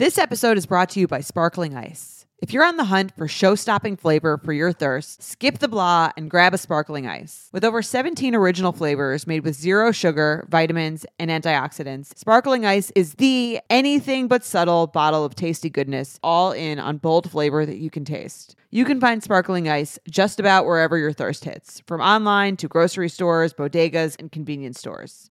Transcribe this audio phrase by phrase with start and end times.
[0.00, 2.24] This episode is brought to you by Sparkling Ice.
[2.40, 6.10] If you're on the hunt for show stopping flavor for your thirst, skip the blah
[6.16, 7.50] and grab a sparkling ice.
[7.52, 13.16] With over 17 original flavors made with zero sugar, vitamins, and antioxidants, Sparkling Ice is
[13.16, 17.90] the anything but subtle bottle of tasty goodness, all in on bold flavor that you
[17.90, 18.56] can taste.
[18.70, 23.10] You can find Sparkling Ice just about wherever your thirst hits, from online to grocery
[23.10, 25.30] stores, bodegas, and convenience stores.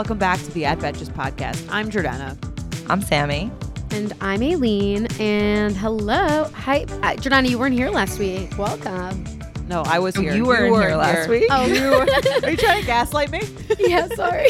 [0.00, 1.68] Welcome back to the At Betches podcast.
[1.70, 2.34] I'm Jordana.
[2.88, 3.50] I'm Sami.
[3.90, 5.20] And I'm Aleen.
[5.20, 6.44] And hello.
[6.54, 6.84] Hi.
[6.84, 8.56] Uh, Jordana, you weren't here last week.
[8.56, 9.26] Welcome.
[9.68, 10.32] No, I was here.
[10.34, 11.44] You weren't here last week.
[11.50, 12.08] Oh, You were-
[12.44, 13.42] Are you trying to gaslight me?
[13.78, 14.48] yeah, sorry.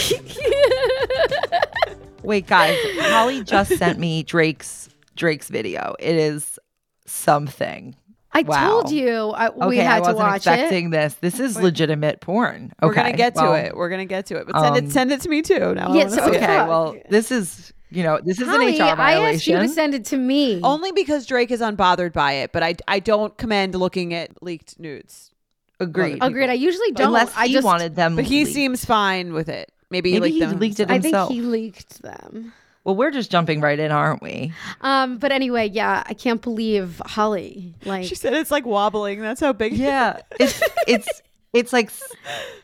[2.22, 5.96] Wait, guys, Holly just sent me Drake's Drake's video.
[5.98, 6.60] It is
[7.06, 7.96] something.
[8.32, 8.68] I Wow.
[8.68, 10.90] told you I, Okay, we I had to wasn't watch expecting it.
[10.92, 11.14] this.
[11.14, 12.72] This is legitimate porn.
[12.82, 13.76] Okay, We're gonna get well, to it.
[13.76, 14.46] We're gonna get to it.
[14.46, 15.74] But send um, it send it to me too.
[15.74, 16.42] Now I Yeah, so- see it.
[16.42, 19.00] Okay, well, this is you know this is Holly, an HR violation.
[19.00, 19.68] I asked you violation.
[19.68, 20.60] to send it to me.
[20.62, 24.78] Only because Drake is unbothered by it, but I I don't commend looking at leaked
[24.78, 25.32] nudes.
[25.80, 26.18] Agreed.
[26.20, 26.50] Agreed.
[26.50, 27.08] I usually don't.
[27.08, 28.14] Unless I he just wanted them.
[28.14, 29.72] But he seems fine with it.
[29.90, 31.30] Maybe, Maybe he he leaked, them leaked it himself.
[31.30, 32.52] I think he leaked them.
[32.84, 34.52] Well, we're just jumping right in, aren't we?
[34.80, 37.74] Um, but anyway, yeah, I can't believe Holly.
[37.84, 39.20] Like, She said it's like wobbling.
[39.20, 39.74] That's how big.
[39.74, 41.22] Yeah, it's it's
[41.52, 41.90] it's like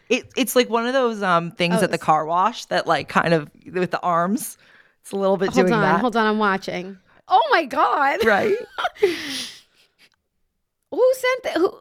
[0.08, 3.08] it, it's like one of those um things Oh, at the car wash that like
[3.08, 4.56] kind of with the arms.
[5.02, 6.00] It's a little bit hold doing on, that.
[6.00, 6.96] hold on, I'm watching.
[7.28, 8.56] Oh my god, Right.
[10.90, 11.56] who sent that?
[11.56, 11.74] Who?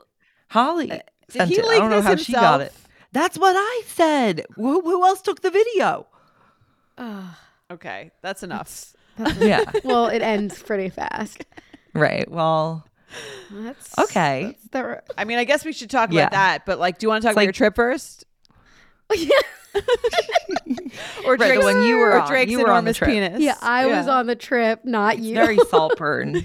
[0.49, 0.91] Holly
[1.29, 1.65] sent he it.
[1.65, 2.63] I don't know this how she got it.
[2.65, 2.87] himself?
[3.13, 4.45] That's what I said.
[4.55, 6.07] Who, who else took the video?
[6.97, 7.37] Oh,
[7.75, 8.93] Okay, that's enough.
[9.37, 9.63] Yeah.
[9.85, 11.45] well, it ends pretty fast.
[11.93, 12.29] right.
[12.29, 12.85] Well,
[13.49, 14.57] That's Okay.
[14.57, 16.23] That's the, I mean, I guess we should talk Yeah.
[16.23, 16.65] about that.
[16.65, 18.25] But like, do you want to talk It's about like- your trip first,
[19.15, 19.29] yeah,
[21.25, 22.27] or Right, the one you were on.
[22.27, 23.09] Drake's You were on the trip.
[23.09, 23.39] penis?
[23.41, 23.55] yeah.
[23.61, 25.35] I was on the trip, not you.
[25.35, 26.43] very Saltburn.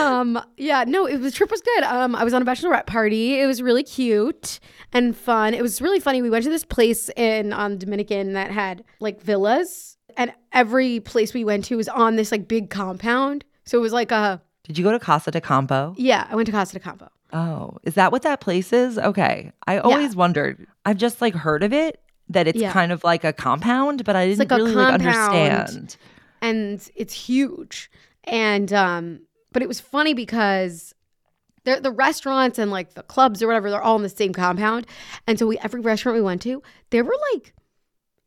[0.00, 1.84] Um, yeah, no, it was trip was good.
[1.84, 3.40] Um, I was on a bachelorette party.
[3.40, 4.60] It was really cute
[4.92, 5.54] and fun.
[5.54, 6.22] It was really funny.
[6.22, 11.32] We went to this place in on Dominican that had like villas, and every place
[11.34, 13.44] we went to was on this like big compound.
[13.64, 15.94] So it was like a Did you go to Casa de Campo?
[15.96, 16.26] yeah.
[16.30, 17.08] I went to Casa de Campo.
[17.32, 18.98] Oh, is that what that place is?
[18.98, 19.52] Okay.
[19.66, 20.66] I always wondered.
[20.84, 22.72] I've just like heard of it that it's Yeah.
[22.72, 25.96] kind of like a compound, but I didn't like really like understand.
[26.42, 27.90] and it's huge.
[28.24, 29.20] And um,
[29.52, 30.94] but it was funny because
[31.64, 34.86] the the restaurants and like the clubs or whatever, they're all in the same compound.
[35.26, 37.54] And so we every restaurant we went to, there were like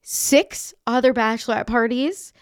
[0.01, 2.33] six other bachelorette parties.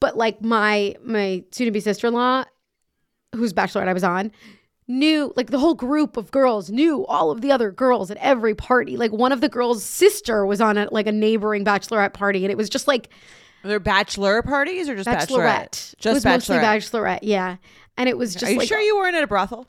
[0.00, 2.44] But like my my soon to be sister in law,
[3.34, 4.32] whose bachelorette I was on,
[4.88, 8.54] knew like the whole group of girls knew all of the other girls at every
[8.54, 8.96] party.
[8.96, 12.50] Like one of the girls' sister was on a like a neighboring bachelorette party, and
[12.50, 13.10] it was just like
[13.64, 15.28] Are there bachelor parties or just bachelorette?
[15.70, 15.94] bachelorette.
[15.98, 16.90] Just it was mostly bachelorette.
[16.90, 17.56] bachelorette, yeah.
[17.96, 19.68] And it was just Are you like sure you weren't at a brothel?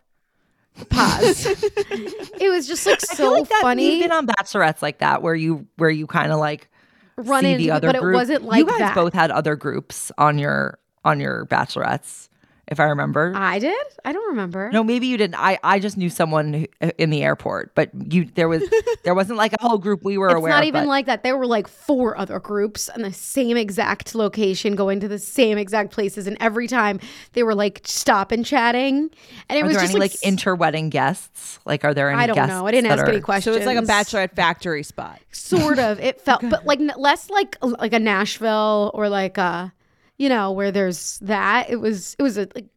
[0.90, 1.46] pause.
[1.64, 3.90] it was just like I feel so like that funny.
[3.90, 6.70] We've been on bachelorettes like that where you where you kind of like
[7.16, 8.16] Run see into the other but it group.
[8.16, 8.96] wasn't like you guys that.
[8.96, 12.28] both had other groups on your on your bachelorettes,
[12.74, 13.32] if I remember.
[13.36, 13.74] I did.
[14.04, 14.70] I don't remember.
[14.74, 15.36] no, maybe you didn't.
[15.36, 18.62] I I just knew someone who- uh, in the airport, but you there was
[19.06, 21.06] there wasn't like a whole group we were it's aware It's not even but- like
[21.06, 21.24] that.
[21.24, 25.58] There were like four other groups in the same exact location, going to the same
[25.58, 27.00] exact places, and every time
[27.32, 29.10] they were like stop and chatting,
[29.48, 31.60] and it Are was there just any like, like interwedding guests?
[31.66, 32.20] Like, are there any?
[32.22, 32.68] I don't guests know.
[32.68, 33.56] I didn't that ask any questions.
[33.56, 35.20] So it's like a bachelorette factory spot.
[35.32, 39.72] sort of it felt but like less like like a nashville or like a
[40.18, 42.68] you know where there's that it was it was a like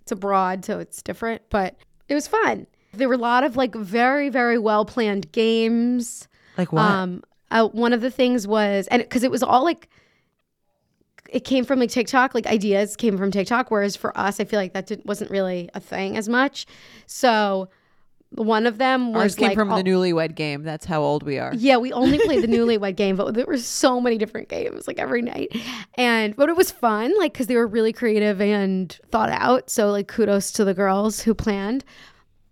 [0.00, 1.76] it's abroad so it's different but
[2.08, 2.66] it was fun.
[2.92, 6.28] There were a lot of like very very well planned games.
[6.58, 6.82] Like what?
[6.82, 9.88] um uh, one of the things was and because it was all like
[11.28, 14.58] it came from like tiktok like ideas came from tiktok whereas for us i feel
[14.60, 16.66] like that didn't, wasn't really a thing as much.
[17.06, 17.68] So
[18.34, 20.62] one of them was Ours came like from all- the newlywed game.
[20.62, 21.52] That's how old we are.
[21.54, 24.98] yeah, we only played the newlywed game, but there were so many different games like
[24.98, 25.56] every night.
[25.94, 29.70] And but it was fun, like because they were really creative and thought out.
[29.70, 31.84] So like kudos to the girls who planned.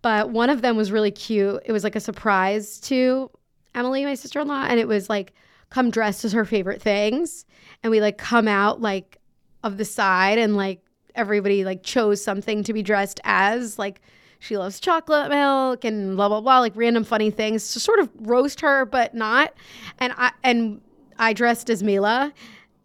[0.03, 1.63] But one of them was really cute.
[1.67, 3.31] It was like a surprise to
[3.75, 5.33] Emily, my sister in law, and it was like
[5.69, 7.45] come dressed as her favorite things,
[7.83, 9.19] and we like come out like
[9.63, 10.81] of the side and like
[11.15, 14.01] everybody like chose something to be dressed as like
[14.41, 18.09] she loves chocolate milk and blah blah blah like random funny things to sort of
[18.21, 19.55] roast her but not
[19.99, 20.81] and i and
[21.19, 22.33] i dressed as mila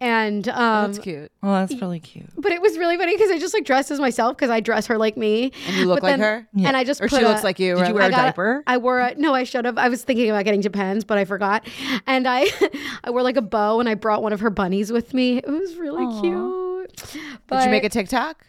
[0.01, 1.31] And um, That's cute.
[1.41, 2.29] Oh, that's really cute.
[2.37, 4.87] but it was really funny because I just like dressed as myself because I dress
[4.87, 5.53] her like me.
[5.67, 6.47] And you look But like then- her?
[6.53, 6.67] Yeah.
[6.67, 7.75] And I just Or put she a- looks like you.
[7.75, 7.87] Did right?
[7.87, 8.61] you wear I a diaper?
[8.67, 9.33] I wore a no.
[9.33, 9.77] I should have.
[9.77, 11.65] I was thinking about getting Depends, but I forgot.
[12.05, 12.45] And I,
[13.05, 15.37] I wore like a bow, and I brought one of her bunnies with me.
[15.37, 16.21] It was really Aw.
[16.21, 17.15] cute.
[17.47, 18.45] But Did you make a TikTok?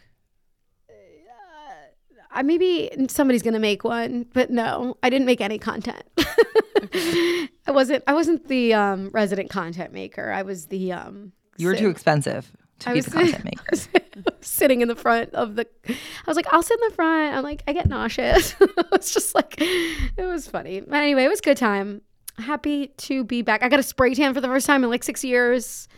[2.36, 6.02] I maybe somebody's gonna make one, but no, I didn't make any content.
[6.94, 8.04] I wasn't.
[8.06, 10.30] I wasn't the um, resident content maker.
[10.30, 10.92] I was the.
[10.92, 12.50] Um, You were sit- too expensive
[12.80, 14.32] to I be the content maker.
[14.40, 15.66] sitting in the front of the.
[15.88, 15.94] I
[16.26, 17.34] was like, I'll sit in the front.
[17.36, 18.54] I'm like, I get nauseous.
[18.92, 20.80] it's just like, it was funny.
[20.80, 22.02] But anyway, it was a good time.
[22.38, 23.62] Happy to be back.
[23.62, 25.88] I got a spray tan for the first time in like six years.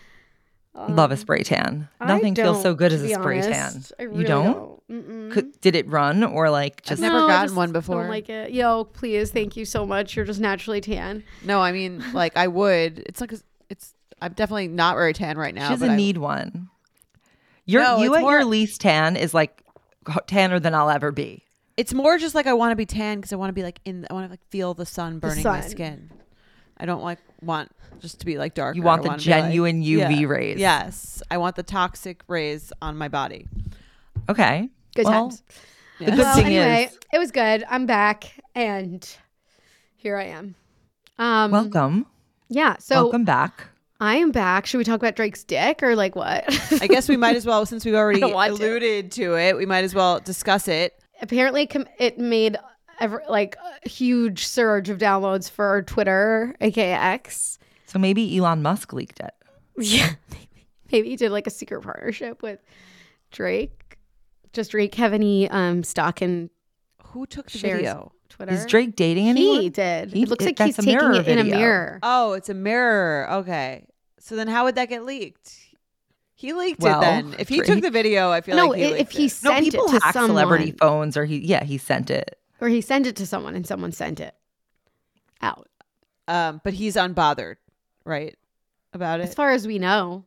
[0.89, 1.89] Love a um, spray tan.
[2.01, 3.93] Nothing feels so good as a spray honest.
[3.99, 4.11] I tan.
[4.11, 4.79] really you don't?
[4.89, 5.31] don't.
[5.33, 8.03] Could, did it run or like just never No, I gotten just one before.
[8.03, 8.53] Don't like it.
[8.53, 10.17] Yo, please, thank you so much.
[10.17, 11.25] You're just naturally tan.
[11.45, 13.01] No, I mean, like I would.
[13.01, 13.95] It's like a- it's.
[14.23, 15.69] I'm definitely not very tan right now.
[15.69, 16.71] she but doesn't I- need one.
[17.67, 19.63] Your No, you it's at your least tan is like
[20.27, 21.45] tanner than I'll ever be.
[21.77, 23.81] It's more just like I want to be tan because I want to be like
[23.85, 24.07] in.
[24.11, 25.71] I want to like feel the sun burning my sun.
[25.71, 26.11] skin.
[26.79, 27.71] I don't like want
[28.01, 28.77] just to be like dark.
[28.77, 30.27] You want the genuine UV yeah.
[30.27, 30.59] rays.
[30.59, 33.47] Yes, I want the toxic rays on my body.
[34.29, 34.69] Okay.
[34.95, 35.43] Good Well, times.
[35.99, 37.65] The good well, thing anyway, is, it was good.
[37.69, 39.09] I'm back, and
[39.97, 40.55] here I am.
[41.19, 42.07] Um, welcome,
[42.49, 42.77] Yeah.
[42.79, 43.67] So welcome back.
[44.01, 44.67] I am back.
[44.67, 46.45] Should we talk about Drake's dick or like what?
[46.81, 48.37] I guess we might as well, since we've already don't to.
[48.39, 49.37] alluded to.
[49.37, 50.95] it, we might as well discuss it.
[51.21, 52.57] Apparently, com- it made
[53.01, 57.59] ever like a huge surge of downloads for Twitter, aka X.
[57.87, 59.33] So maybe Elon Musk leaked it.
[59.79, 60.11] Yeah.
[60.91, 62.59] Maybe he did like a secret partnership with
[63.31, 63.99] Drake.
[64.55, 66.49] Does Drake have any um, stock in
[67.09, 67.77] Who took the Shares.
[67.77, 68.13] video?
[68.31, 68.53] Twitter?
[68.55, 69.61] Is Drake dating anyone?
[69.61, 70.13] He did.
[70.13, 71.99] He- it looks it- like he's that's a taking mirror it in a mirror.
[72.03, 73.27] Oh, it's a mirror.
[73.31, 73.87] Okay,
[74.19, 75.53] so then how would that get leaked?
[76.35, 77.35] He leaked Well, it then.
[77.39, 79.41] If he took the video, I feel no, like he i- if leaked he it.
[79.45, 82.39] No, sent people it to hack someone, celebrity phones, or he yeah he sent it.
[82.61, 84.35] Or he sent it to someone, and someone sent it
[85.41, 85.69] out.
[86.27, 87.57] um, but he's unbothered,
[88.05, 88.37] right?
[88.93, 89.25] About it.
[89.25, 90.25] As far as we know,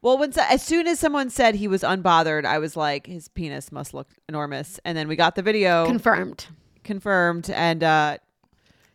[0.00, 3.72] Well, when as soon as someone said he was unbothered, I was like, his penis
[3.72, 4.78] must look enormous.
[4.84, 6.46] And then we got the video confirmed.
[6.84, 8.18] confirmed, and uh,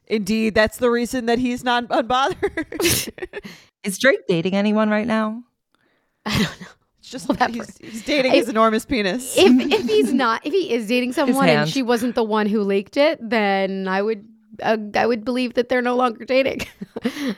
[0.07, 3.11] indeed, that's the reason that he's not unbothered.
[3.83, 5.43] Is Drake dating anyone right now?
[6.25, 6.67] I don't know.
[7.09, 9.35] Just that he's, he's dating I- his enormous penis.
[9.37, 12.61] If if he's not, if he is dating someone and she wasn't the one who
[12.61, 14.25] leaked it, then I would
[14.61, 16.61] uh, I would believe that they're no longer dating.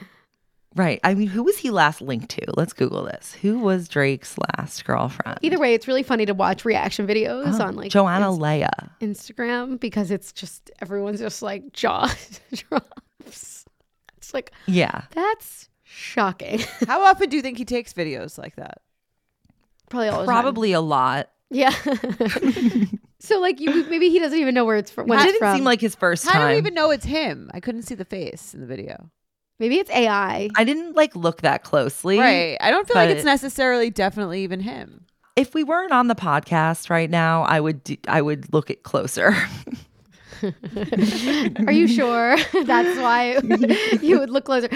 [0.74, 1.02] Right.
[1.04, 2.46] I mean, who was he last linked to?
[2.56, 3.34] Let's Google this.
[3.42, 5.38] Who was Drake's last girlfriend?
[5.42, 8.90] Either way, it's really funny to watch reaction videos Oh, on like Joanna Inst- Leia.
[9.02, 12.10] Instagram because it's just everyone's just like jaw
[12.54, 13.66] drops.
[14.16, 15.02] It's like Yeah.
[15.12, 16.62] that's shocking.
[16.88, 18.78] How often do you think he takes videos like that?
[19.92, 20.42] Probably all the time.
[20.42, 21.30] Probably a lot.
[21.52, 21.70] Yeah.
[23.20, 25.08] so like you maybe he doesn't even know where it's from.
[25.08, 25.56] When it didn't from.
[25.58, 26.52] seem like his first How do time.
[26.54, 27.52] we even know it's him?
[27.54, 29.10] I couldn't see the face in the video.
[29.60, 30.50] maybe it's AI.
[30.56, 32.18] I didn't like look that closely.
[32.18, 32.58] Right.
[32.60, 35.06] I don't feel like it's necessarily definitely even him.
[35.36, 38.84] If we weren't on the podcast right now, I would do, I would look it
[38.84, 39.36] closer.
[41.68, 42.38] Are you sure?
[42.66, 43.40] That's why
[44.02, 44.70] you would look closer.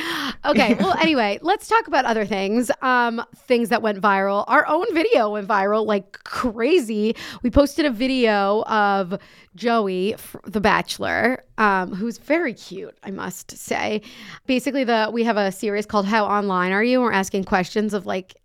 [0.46, 0.76] Okay.
[0.76, 2.72] Well, anyway, let's talk about other things.
[2.82, 4.46] Um, things that went viral.
[4.48, 7.16] Our own video went viral like crazy.
[7.44, 9.18] We posted a video of
[9.56, 10.16] Joey,
[10.46, 14.02] the Bachelor, um, who's very cute, I must say.
[14.46, 18.06] Basically, the we have a series called "How Online Are You?" We're asking questions of
[18.06, 18.36] like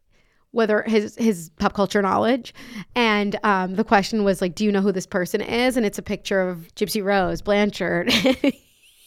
[0.53, 2.55] whether his his pop culture knowledge.
[2.95, 5.77] And um, the question was like do you know who this person is?
[5.77, 8.13] And it's a picture of gypsy rose blanchard.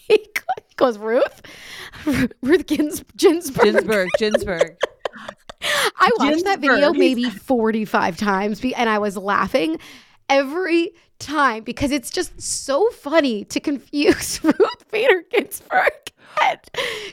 [0.08, 0.20] He
[0.76, 1.42] goes ruth?
[2.42, 3.64] Ruth Gins- ginsburg.
[3.64, 4.76] Ginsburg, Ginsburg.
[5.98, 9.80] i watched that video maybe 45 times and i was laughing
[10.28, 15.94] every time because it's just so funny to confuse ruth bader ginsburg
[16.42, 16.60] and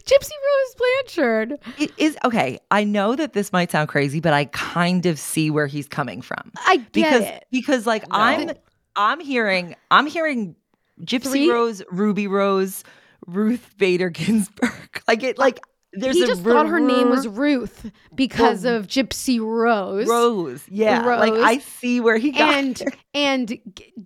[0.04, 2.58] gypsy rose blanchard it is okay.
[2.70, 6.22] I know that this might sound crazy, but I kind of see where he's coming
[6.22, 6.52] from.
[6.66, 8.16] i get because it because like No.
[8.16, 8.50] I'm
[8.96, 10.56] I'm hearing I'm hearing
[11.02, 12.84] Gypsy Three- Rose, Ruby Rose,
[13.26, 14.72] Ruth Bader Ginsburg.
[15.08, 15.60] Like it like
[15.92, 20.06] there's he just thought her name was Ruth because of Gypsy Rose.
[20.08, 20.62] Rose.
[20.70, 21.04] Yeah.
[21.04, 22.92] Like I see where he got and her.
[23.14, 23.48] and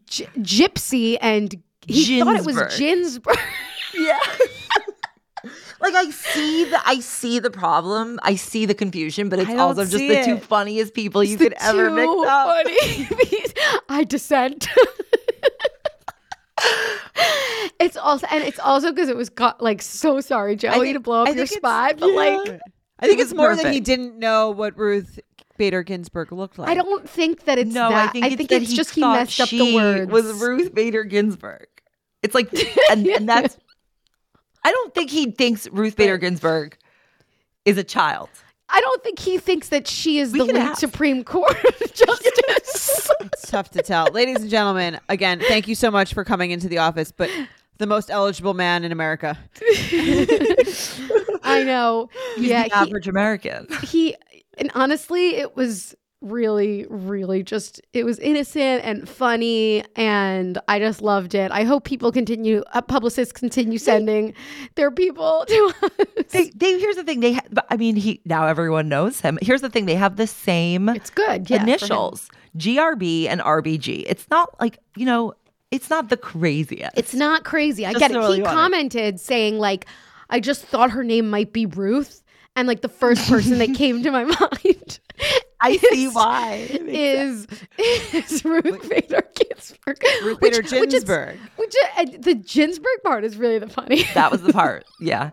[0.07, 1.55] G- Gypsy and
[1.87, 2.79] he thought it was Ginsburg.
[2.79, 3.39] Ginsburg.
[3.97, 4.19] Yeah.
[5.85, 8.19] Like I see the I see the problem.
[8.23, 11.91] I see the confusion, but it's also just the two funniest people you could ever
[11.91, 12.65] mix up.
[12.67, 13.47] funny.
[13.89, 14.69] I dissent.
[17.81, 21.01] it's also and it's also because it was got like so sorry Joey think- to
[21.01, 22.61] blow up I your think it's- spot, but like
[23.01, 25.19] I think It it's more that he didn't know what Ruth
[25.59, 26.69] Bader Ginsburg looked like.
[26.69, 28.11] I don't think that it's no, that.
[28.11, 30.11] I think it's, that it's he just he messed up the words.
[30.11, 31.67] Was Ruth Bader Ginsburg?
[32.23, 32.51] It's like,
[32.91, 33.59] and, and that's.
[34.65, 36.77] I don't think he thinks Ruth Bader Ginsburg
[37.65, 38.29] is a child.
[38.71, 40.81] I don't think he thinks that she is We the lead ask.
[40.81, 41.57] Supreme Court
[41.95, 43.11] justice.
[43.21, 44.07] It's tough to tell.
[44.07, 47.31] Ladies and gentlemen, again, thank you so much for coming into the office, but
[47.79, 49.39] the most eligible man in America.
[51.43, 52.09] I know.
[52.37, 53.67] He's yeah, the average American.
[53.83, 54.17] he, he
[54.57, 55.95] and honestly, it was
[56.25, 61.51] really, really just it was innocent and funny, and I just loved it.
[61.53, 64.35] I hope people continue, uh, publicists continue sending
[64.75, 66.27] their people to us.
[66.31, 67.21] They, they, here's the thing.
[67.21, 69.39] They, ha- I mean, he now everyone knows him.
[69.43, 69.87] Here's the thing.
[69.87, 71.49] They have the same It's good.
[71.49, 74.05] Yeah, initials, GRB and RBG.
[74.07, 75.35] It's not like you know.
[75.71, 76.97] It's not the craziest.
[76.97, 77.85] It's not crazy.
[77.85, 78.17] I Just get it.
[78.17, 79.87] really He commented saying like,
[80.31, 82.23] "I just thought her name might be Ruth,"
[82.55, 85.01] and like the first person that came to my mind.
[85.65, 86.67] I see is- why.
[86.71, 87.47] Is
[87.79, 90.03] is Ruth Bader Ginsburg?
[90.23, 91.39] Ruth Which- Bader which is- Ginsburg.
[91.57, 94.05] Which, uh, the Ginsburg part is really the funny.
[94.15, 94.85] That was the part.
[95.01, 95.31] Yeah.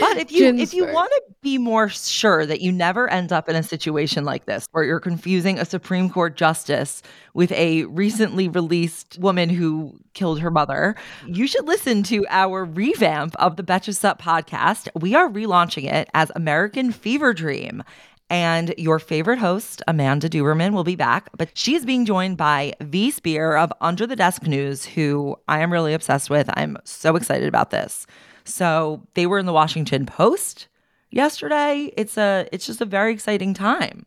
[0.00, 3.48] But if you if you want to be more sure that you never end up
[3.48, 7.02] in a situation like this where you're confusing a Supreme Court justice
[7.34, 10.94] with a recently released woman who killed her mother,
[11.26, 14.88] you should listen to our revamp of the Betches Sup podcast.
[14.94, 17.82] We are relaunching it as American Fever Dream.
[18.30, 23.10] And your favorite host, Amanda Duberman, will be back, but she's being joined by V
[23.10, 26.50] Spehar of Under the Desk News, who I am really obsessed with.
[26.54, 28.06] I'm so excited about this.
[28.44, 30.68] So they were in the Washington Post
[31.10, 31.90] yesterday.
[31.96, 34.04] It's a it's just a very exciting time.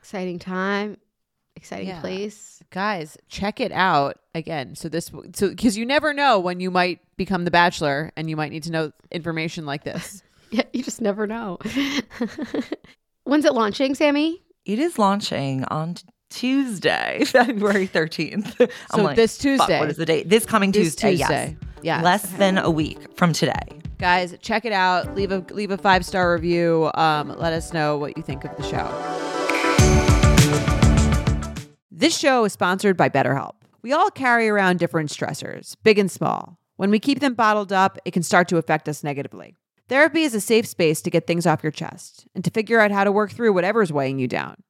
[0.00, 0.96] exciting time,
[1.56, 2.00] exciting Yeah.
[2.00, 2.62] place.
[2.70, 4.74] Guys, check it out again.
[4.76, 8.36] So this so cuz you never know when you might become the bachelor and you
[8.36, 10.22] might need to know information like this.
[10.50, 11.58] Yeah, you just never know.
[13.28, 14.42] When's it launching, Sami?
[14.64, 15.96] It is launching on
[16.30, 18.72] Tuesday, February 13th.
[18.96, 19.80] So this Tuesday.
[19.80, 20.30] what is the date?
[20.30, 21.56] This coming This Tuesday, Tuesday.
[21.60, 21.68] yes.
[21.82, 22.04] Yes.
[22.04, 23.52] Less than a week from today.
[23.98, 25.14] Guys, check it out.
[25.14, 26.90] Leave a leave a five star review.
[26.94, 28.88] Um, let us know what you think of the show.
[31.90, 33.56] This show is sponsored by BetterHelp.
[33.82, 36.56] We all carry around different stressors, big and small.
[36.76, 39.54] When we keep them bottled up, it can start to affect us negatively.
[39.88, 42.90] Therapy is a safe space to get things off your chest and to figure out
[42.90, 44.62] how to work through whatever's weighing you down.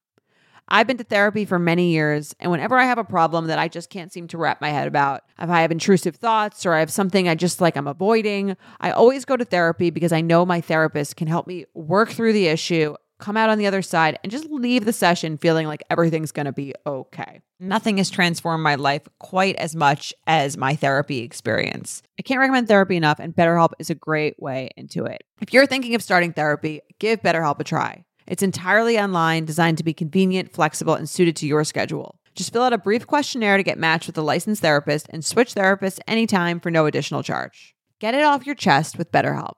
[0.69, 3.69] I've been to therapy for many years, and whenever I have a problem that I
[3.69, 6.81] just can't seem to wrap my head about, if I have intrusive thoughts or I
[6.81, 10.45] have something I just like I'm avoiding, I always go to therapy because I know
[10.45, 14.19] my therapist can help me work through the issue, come out on the other side,
[14.23, 17.41] and just leave the session feeling like everything's gonna be okay.
[17.61, 22.03] Nothing has transformed my life quite as much as my therapy experience.
[22.19, 25.23] I can't recommend therapy enough, and BetterHelp is a great way into it.
[25.41, 28.05] If you're thinking of starting therapy, give BetterHelp a try.
[28.27, 32.21] It's entirely online, designed to be convenient, flexible, and suited to your schedule.
[32.35, 35.55] Just fill out a brief questionnaire to get matched with a licensed therapist and switch
[35.55, 37.75] therapists anytime for no additional charge.
[37.99, 39.55] Get it off your chest with BetterHelp.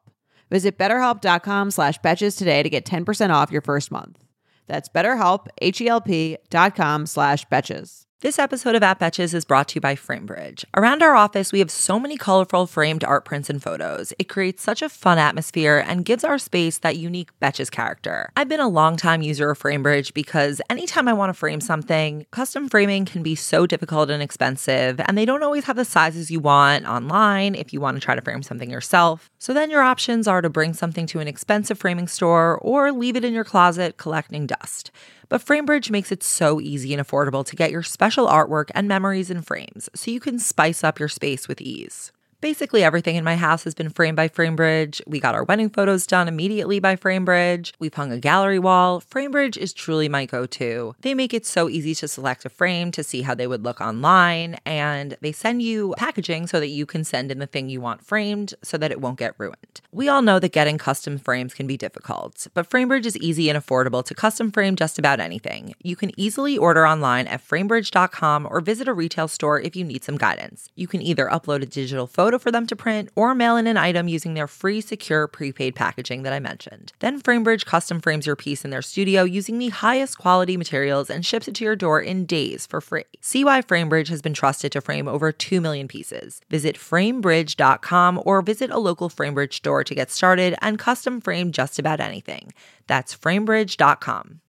[0.50, 4.18] Visit betterhelp.com slash betches today to get 10% off your first month.
[4.66, 8.06] That's betterhelp, H-E-L-P dot com slash betches.
[8.22, 10.66] This episode of At Betches is brought to you by FrameBridge.
[10.76, 14.12] Around our office, we have so many colorful framed art prints and photos.
[14.18, 18.30] It creates such a fun atmosphere and gives our space that unique Betches character.
[18.36, 22.68] I've been a longtime user of FrameBridge because anytime I want to frame something, custom
[22.68, 26.40] framing can be so difficult and expensive, and they don't always have the sizes you
[26.40, 29.30] want online if you want to try to frame something yourself.
[29.38, 33.16] So then your options are to bring something to an expensive framing store or leave
[33.16, 34.90] it in your closet collecting dust.
[35.30, 39.30] But FrameBridge makes it so easy and affordable to get your special artwork and memories
[39.30, 42.12] in frames so you can spice up your space with ease.
[42.40, 45.02] Basically, everything in my house has been framed by FrameBridge.
[45.06, 47.74] We got our wedding photos done immediately by FrameBridge.
[47.78, 49.02] We've hung a gallery wall.
[49.02, 50.94] FrameBridge is truly my go to.
[51.02, 53.82] They make it so easy to select a frame to see how they would look
[53.82, 57.82] online, and they send you packaging so that you can send in the thing you
[57.82, 59.82] want framed so that it won't get ruined.
[59.92, 63.58] We all know that getting custom frames can be difficult, but FrameBridge is easy and
[63.58, 65.74] affordable to custom frame just about anything.
[65.82, 70.04] You can easily order online at framebridge.com or visit a retail store if you need
[70.04, 70.70] some guidance.
[70.74, 73.76] You can either upload a digital photo for them to print or mail in an
[73.76, 76.92] item using their free, secure, prepaid packaging that I mentioned.
[77.00, 81.24] Then FrameBridge custom frames your piece in their studio using the highest quality materials and
[81.24, 83.04] ships it to your door in days for free.
[83.20, 86.40] See why FrameBridge has been trusted to frame over 2 million pieces.
[86.50, 91.78] Visit framebridge.com or visit a local FrameBridge store to get started and custom frame just
[91.78, 92.52] about anything.
[92.86, 94.40] That's framebridge.com.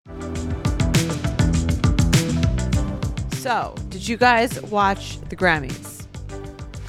[3.41, 6.00] So, did you guys watch the Grammys?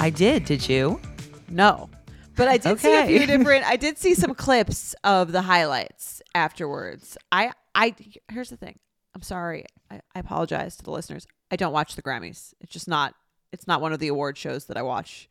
[0.02, 1.00] I did, did you?
[1.48, 1.88] No.
[2.34, 6.20] But I did see a few different I did see some clips of the highlights.
[6.34, 7.16] afterwards.
[7.30, 7.94] I I
[8.28, 8.80] here's the thing.
[9.14, 9.64] I'm sorry.
[9.92, 11.28] I, I apologize to the listeners.
[11.52, 12.52] I don't watch the Grammys.
[12.60, 13.14] It's just not
[13.52, 15.28] it's not one of the award shows that I watch.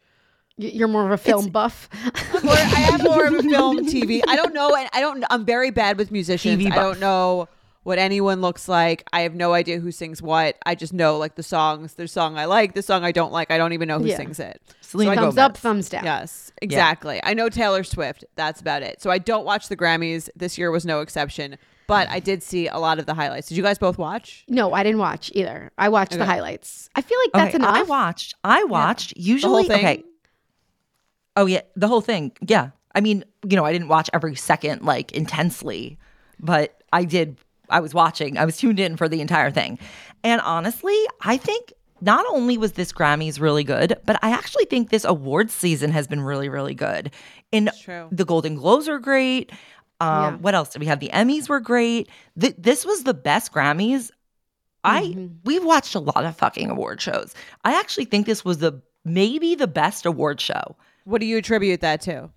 [0.55, 1.89] You're more of a film buff.
[2.33, 4.21] Or I have more of a film TV.
[4.25, 6.63] I don't know and I don't I'm very bad with musicians.
[6.63, 7.49] TV I don't know
[7.83, 9.03] what anyone looks like.
[9.11, 10.57] I have no idea who sings what.
[10.65, 11.95] I just know like the songs.
[11.95, 13.49] There's song I like, the song I don't like.
[13.51, 14.17] I don't even know who Yeah.
[14.17, 14.61] sings it.
[14.81, 15.37] Selena thumbs Gomez.
[15.37, 16.03] up, thumbs down.
[16.03, 17.19] Yes, exactly.
[17.23, 18.25] I know Taylor Swift.
[18.35, 19.01] That's about it.
[19.01, 20.29] So I don't watch the Grammys.
[20.35, 21.57] This year was no exception.
[21.87, 23.49] But I did see a lot of the highlights.
[23.49, 24.45] Did you guys both watch?
[24.47, 25.71] No, I didn't watch either.
[25.77, 26.89] I watched the highlights.
[26.95, 27.75] I feel like that's okay, enough.
[27.75, 28.35] I watched.
[28.45, 29.13] I watched.
[29.17, 29.77] Usually, thing?
[29.79, 30.03] okay.
[31.35, 32.31] Oh yeah, the whole thing.
[32.47, 32.69] Yeah.
[32.93, 35.97] I mean, you know, I didn't watch every second like intensely,
[36.39, 37.37] but I did.
[37.71, 38.37] I was watching.
[38.37, 39.79] I was tuned in for the entire thing,
[40.23, 44.89] and honestly, I think not only was this Grammys really good, but I actually think
[44.89, 47.11] this awards season has been really, really good.
[47.51, 48.07] In true.
[48.11, 49.51] the Golden Globes are great.
[49.99, 50.35] Um, Yeah.
[50.37, 50.99] What else did we have?
[50.99, 52.09] The Emmys were great.
[52.39, 54.09] Th- this was the best Grammys.
[54.83, 55.27] I Mm-hmm.
[55.43, 57.35] we've watched a lot of fucking award shows.
[57.63, 60.75] I actually think this was the maybe the best award show.
[61.03, 62.31] What do you attribute that to?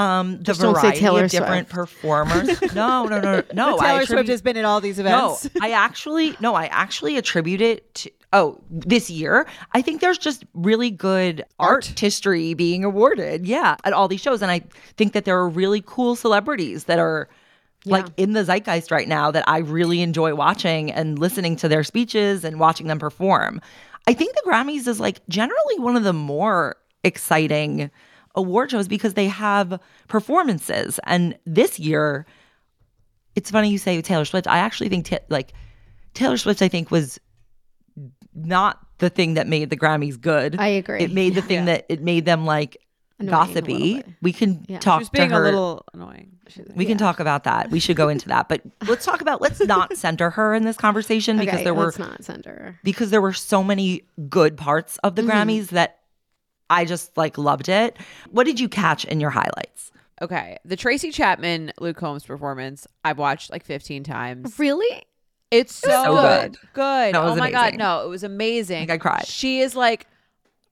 [0.00, 1.70] Um, the Just variety of different Swift.
[1.70, 2.60] performers.
[2.74, 3.78] no, no, no, no.
[3.78, 5.44] I Taylor Swift has been at all these events.
[5.54, 5.60] no.
[5.60, 9.46] I actually no, I actually attribute it to oh this year.
[9.72, 11.92] I think there's just really good Art.
[11.98, 14.62] history being awarded, yeah, at all these shows, and I
[14.96, 17.28] think that there are really cool celebrities that are
[17.86, 21.82] like in the zeitgeist right now that I really enjoy watching and listening to their
[21.82, 23.60] speeches and watching them perform.
[24.06, 27.90] I think the Grammys is like generally one of the more exciting
[28.34, 32.26] award shows because they have performances, and this year
[33.36, 34.46] it's funny you say Taylor Swift.
[34.48, 35.52] I actually think ta- like
[36.14, 36.62] Taylor Swift.
[36.62, 37.18] I think was
[38.34, 40.56] not the thing that made the Grammys good.
[40.58, 41.00] I agree.
[41.00, 42.76] It made the thing that it made them like
[43.18, 44.02] Annoying gossipy.
[44.22, 44.78] We can Yeah.
[44.78, 45.42] talk She was to being her.
[45.42, 46.38] a little annoying.
[46.74, 47.70] we can talk about that.
[47.70, 49.40] We should go into that, but let's talk about.
[49.42, 52.78] Let's not center her in this conversation because there were let's not send her.
[52.82, 55.26] because there were so many good parts of Mm-hmm.
[55.26, 55.99] the Grammys that
[56.70, 57.98] I just like loved it.
[58.30, 59.92] What did you catch in your highlights?
[60.22, 60.56] Okay.
[60.64, 64.58] The Tracy Chapman Luke Combs performance, I've watched like 15 times.
[64.58, 65.02] Really?
[65.50, 66.52] It's so, so good.
[66.52, 66.60] good.
[66.74, 67.14] Good.
[67.14, 68.82] That was oh my god, no, it was amazing.
[68.82, 69.26] Like, I cried.
[69.26, 70.06] She is like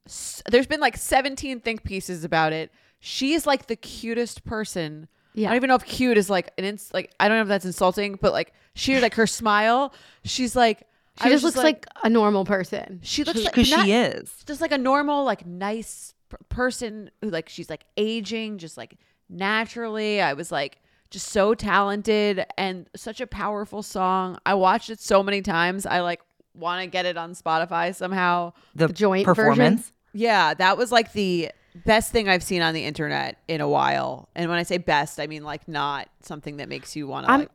[0.07, 2.71] s- there's been like 17 think pieces about it.
[3.01, 5.09] She is like the cutest person.
[5.35, 5.49] Yeah.
[5.49, 7.49] I don't even know if cute is like an ins- like I don't know if
[7.49, 9.93] that's insulting, but like she like her smile,
[10.25, 10.87] she's like
[11.21, 13.01] She I just looks like, a normal person.
[13.03, 14.33] she looks like Because not- she is.
[14.47, 18.97] just like a normal like nice p- person who like she's like aging just like
[19.29, 20.79] naturally i was like
[21.11, 26.01] just so talented and such a powerful song i watched it so many times i
[26.01, 26.21] like
[26.55, 29.35] want to get it on spotify somehow The, joint version?
[29.45, 29.93] performance.
[30.13, 31.51] yeah that was like the
[31.87, 35.19] best thing i've seen on the internet in a while and when i say best
[35.21, 37.51] i mean like not something that makes you want to like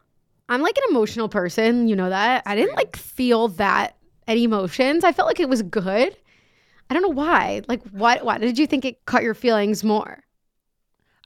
[0.54, 2.44] I'm like an emotional person, you know that.
[2.46, 3.96] I didn't like feel that
[4.28, 5.04] any emotions.
[5.04, 6.16] I felt like it was good.
[6.90, 7.62] I don't know why.
[7.68, 10.20] Like what why did you think it caught your feelings more?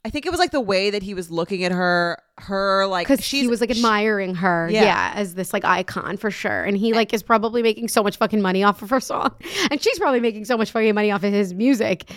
[0.04, 3.08] i think it was like the way that he was looking at her her like
[3.08, 4.84] Because she was like she- admiring her, Yeah.
[4.84, 5.12] yeah.
[5.16, 6.62] as this like icon for sure.
[6.62, 9.34] And he like is probably making so much fucking money off of her song,
[9.72, 12.08] and she's probably making so much fucking money off of his music.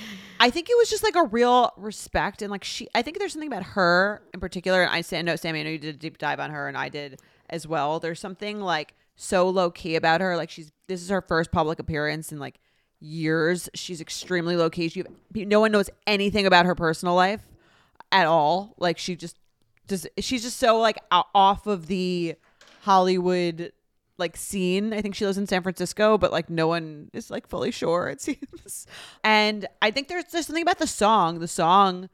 [0.41, 3.34] I think it was just like a real respect and like she I think there's
[3.34, 5.97] something about her in particular and I say no Sami I know you did a
[5.99, 7.99] deep dive on her and I did as well.
[7.99, 10.36] There's something like so low key about her.
[10.36, 12.60] Like she's this is her first public appearance in like
[12.99, 13.69] years.
[13.75, 14.89] She's extremely low key.
[14.89, 17.43] She no one knows anything about her personal life
[18.12, 18.73] at all.
[18.80, 19.38] Like she just
[19.86, 22.34] does she's just so like off of the
[22.82, 23.73] Hollywood
[24.22, 24.94] like seen.
[24.94, 28.08] I think she lives in San Francisco, but like no one is like fully sure
[28.08, 28.88] it seems.
[29.24, 31.40] And I think there's there's something about the song.
[31.40, 32.08] The song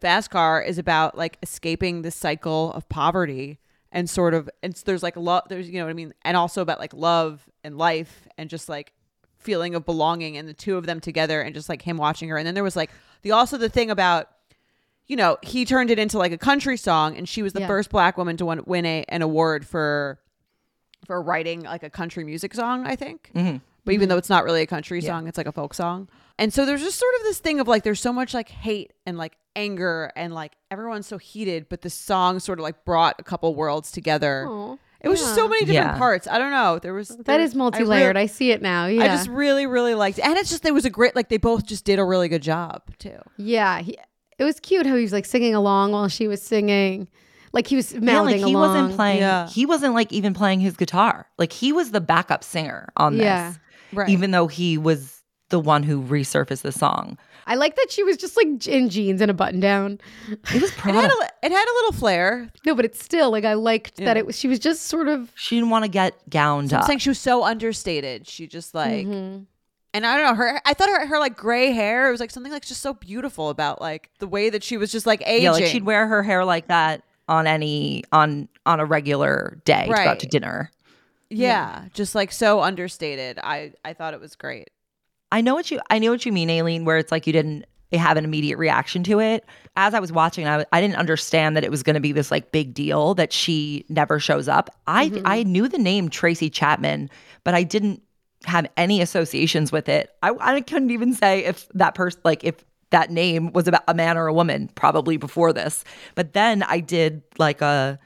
[0.00, 3.60] Fast Car is about like escaping the cycle of poverty
[3.92, 6.62] and sort of and there's like love there's you know what I mean and also
[6.62, 8.92] about like love and life and just like
[9.38, 12.36] feeling of belonging and the two of them together and just like him watching her
[12.38, 12.90] and then there was like
[13.22, 14.28] the also the thing about
[15.08, 17.66] you know he turned it into like a country song and she was the Yeah.
[17.66, 20.18] first black woman to win, win a, an award for
[21.06, 23.56] for writing like a country music song i think mm-hmm.
[23.84, 24.10] but even mm-hmm.
[24.10, 26.82] though it's not really a country song it's like a folk song and so there's
[26.82, 30.10] just sort of this thing of like there's so much like hate and like anger
[30.16, 33.90] and like everyone's so heated but the song sort of like brought a couple worlds
[33.92, 35.98] together Aw, it was just so many different Yeah.
[35.98, 38.16] parts i don't know there was That there- is I multi-layered.
[38.16, 38.86] I, really- see it now.
[38.86, 39.02] Yeah.
[39.04, 40.24] I just really, really liked it.
[40.24, 42.42] And it's just, it was a great, like, they both just did a really good
[42.42, 43.18] job, too.
[43.36, 43.80] yeah.
[43.80, 43.98] He,
[44.38, 47.08] it was cute how he was like singing along while she was singing.
[47.52, 48.74] Like he was Yeah, mouthing like he along.
[48.74, 49.18] wasn't playing.
[49.20, 49.48] Yeah.
[49.48, 51.26] He wasn't like even playing his guitar.
[51.38, 53.24] Like he was the backup singer on this.
[53.24, 53.54] Yeah.
[53.92, 54.08] Right.
[54.08, 57.18] Even though he was the one who resurfaced the song.
[57.46, 60.00] I like that she was just like in jeans and a button down.
[60.30, 62.48] It was It had, a, it had a little flair.
[62.64, 64.38] No, but it's still like I liked that it was.
[64.38, 65.30] She was just sort of.
[65.34, 66.78] she didn't want to get gowned up.
[66.78, 66.86] I'm up.
[66.86, 68.26] saying she was so understated.
[68.26, 69.44] She just like, Mhm.
[69.92, 70.62] and I don't know her.
[70.64, 72.08] I thought her her like gray hair.
[72.08, 74.90] It was like something like just so beautiful about like the way that she was
[74.90, 75.42] just like aging.
[75.42, 79.86] Yeah, like she'd wear her hair like that on any on on a regular day
[79.86, 80.70] to go out to dinner.
[81.30, 83.38] yeah, just like so understated.
[83.42, 84.68] I I thought it was great.
[85.32, 87.64] I know what you I know what you mean, Aleen, where it's like you didn't
[87.94, 89.46] have an immediate reaction to it.
[89.76, 92.30] As I was watching, I, I didn't understand that it was going to be this
[92.30, 94.68] like big deal that she never shows up.
[94.86, 95.26] I mm-hmm.
[95.26, 97.08] I knew the name Tracy Chapman,
[97.44, 98.02] but I didn't
[98.44, 100.10] have any associations with it.
[100.22, 103.94] I, I couldn't even say if that person like if that name was about a
[103.94, 105.84] man or a woman probably before this.
[106.14, 107.98] But then I did like a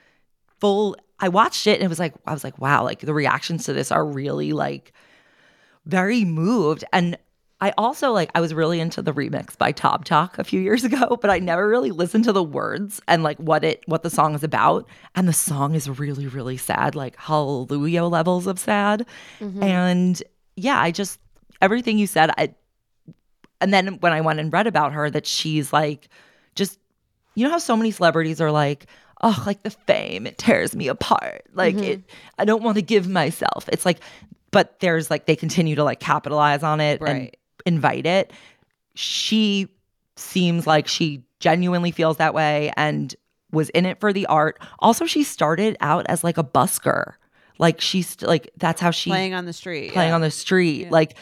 [0.59, 3.65] full I watched it and it was like I was like wow, like the reactions
[3.65, 4.93] to this are really like
[5.85, 7.19] very moved and
[7.61, 10.85] I also like I was really into the remix by Top Talk a few years
[10.91, 14.11] ago, but I never really listened to the words and like what it what the
[14.11, 14.89] song is about.
[15.15, 19.07] And the song is really really sad, like hallelujah levels of sad.
[19.41, 19.63] Mm-hmm.
[19.63, 20.23] And
[20.57, 21.19] yeah, I just
[21.63, 22.55] everything you said I
[23.61, 26.09] and then when I went and read about her that she's like
[26.55, 26.79] just
[27.35, 28.87] you know how so many celebrities are like
[29.23, 31.45] oh like the fame it tears me apart.
[31.53, 32.17] Like it mm-hmm.
[32.39, 33.69] i don't want to give myself.
[33.73, 34.01] It's like
[34.51, 37.31] but there's like they continue to like capitalize on it and
[37.65, 38.33] invite it.
[38.95, 39.69] She
[40.17, 43.15] seems like she genuinely feels that way and
[43.53, 44.59] was in it for the art.
[44.79, 47.15] Also she started out as like a busker.
[47.59, 49.93] Like she's like that's how she Playing on the street.
[49.93, 50.15] playing yeah.
[50.15, 50.91] on the street.
[50.91, 51.17] Like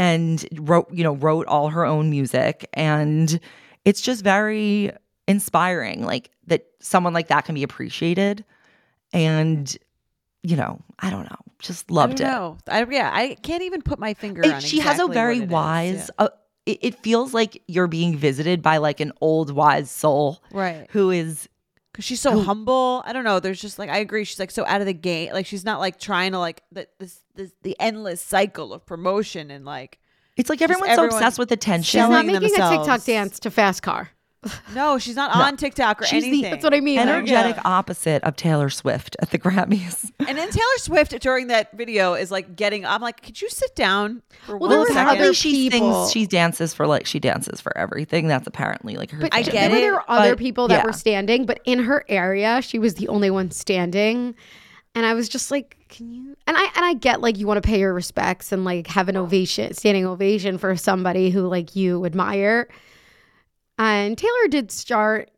[0.00, 3.38] and wrote you know wrote all her own music and
[3.84, 4.90] it's just very
[5.28, 8.42] inspiring like that someone like that can be appreciated
[9.12, 9.76] and
[10.42, 12.58] you know i don't know just I loved don't it know.
[12.68, 14.60] I, yeah, I can't even put my finger It- on.
[14.62, 15.50] she has a very what it is.
[15.52, 16.28] wise uh,
[16.64, 20.86] it, it feels like you're being visited by like an old wise soul right?
[20.90, 21.46] who is
[21.92, 23.02] Because she's so humble.
[23.04, 23.40] I don't know.
[23.40, 24.24] There's just like I agree.
[24.24, 25.32] She's like so out of the gate.
[25.32, 29.50] Like she's not like trying to like the this, this the endless cycle of promotion
[29.50, 29.98] and like
[30.36, 32.70] it's like everyone's everyone so obsessed with attention She's not Selling making a.
[32.70, 34.10] TikTok dance to Fast Car.
[34.74, 36.50] No, she's not on TikTok or She's the- anything.
[36.50, 36.96] That's what I mean.
[36.96, 41.72] like- energetic opposite of taylor swift at the grammys And then Taylor Swift during that
[41.76, 42.84] video is like getting.
[42.86, 46.12] I'm like, could you sit down for Well, one there was other she people- sings
[46.12, 49.52] she dances for like she dances for everything that's apparently like her But I get
[49.54, 50.84] remember it, there were other but- people that yeah.
[50.86, 54.34] were standing, but in her area, she was the only one standing.
[54.94, 56.36] And I was just like, can you?
[56.46, 59.08] And I and I get like you want to pay your respects and like have
[59.08, 62.68] an ovation, standing ovation for somebody who like you admire.
[63.80, 65.30] And Taylor did start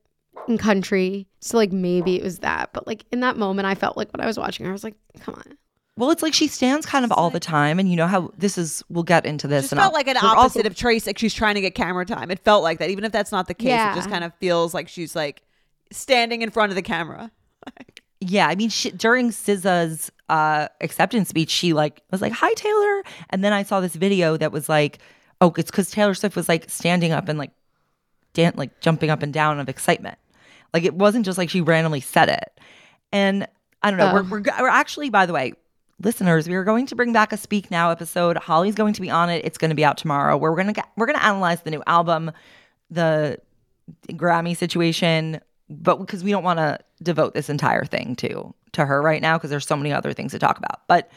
[0.49, 2.71] in country, so like maybe it was that.
[2.73, 4.85] But like in that moment, I felt like when I was watching her, I was
[4.85, 5.57] like, come on.
[5.97, 8.57] well it's like she stands kind of all the time and you know how this
[8.59, 11.07] is we'll get into this just and felt I'll- like an opposite also- of Trace.
[11.07, 12.31] Like she's trying to get camera time.
[12.31, 13.69] It felt like that, even if that's not the case.
[13.69, 13.93] Yeah.
[13.93, 15.43] It just kind of feels like she's like
[15.93, 17.31] standing in front of the camera.
[18.21, 23.03] yeah i mean she, during SZA's uh acceptance speech she like was like hi taylor
[23.31, 24.99] and then i saw this video that was like
[25.41, 27.51] oh it's because taylor swift was like standing up and like
[28.35, 30.18] dan- like jumping up and down of excitement.
[30.75, 32.61] Like it wasn't just like she randomly said it.
[33.12, 33.47] And
[33.83, 34.14] i don't know Oh.
[34.14, 35.53] we're, we're, we're actually by the way
[36.01, 38.37] listeners we are going to bring back a speak now episode.
[38.37, 39.45] Holly's going to be on it.
[39.45, 40.37] It's going to be out tomorrow.
[40.37, 42.31] Where we're going to get, we're to analyze the new album
[42.90, 43.38] the
[44.11, 49.01] grammy situation but because we don't want to devote this entire thing to to her
[49.03, 50.87] right now because there's so many other things to talk about.
[50.87, 51.11] But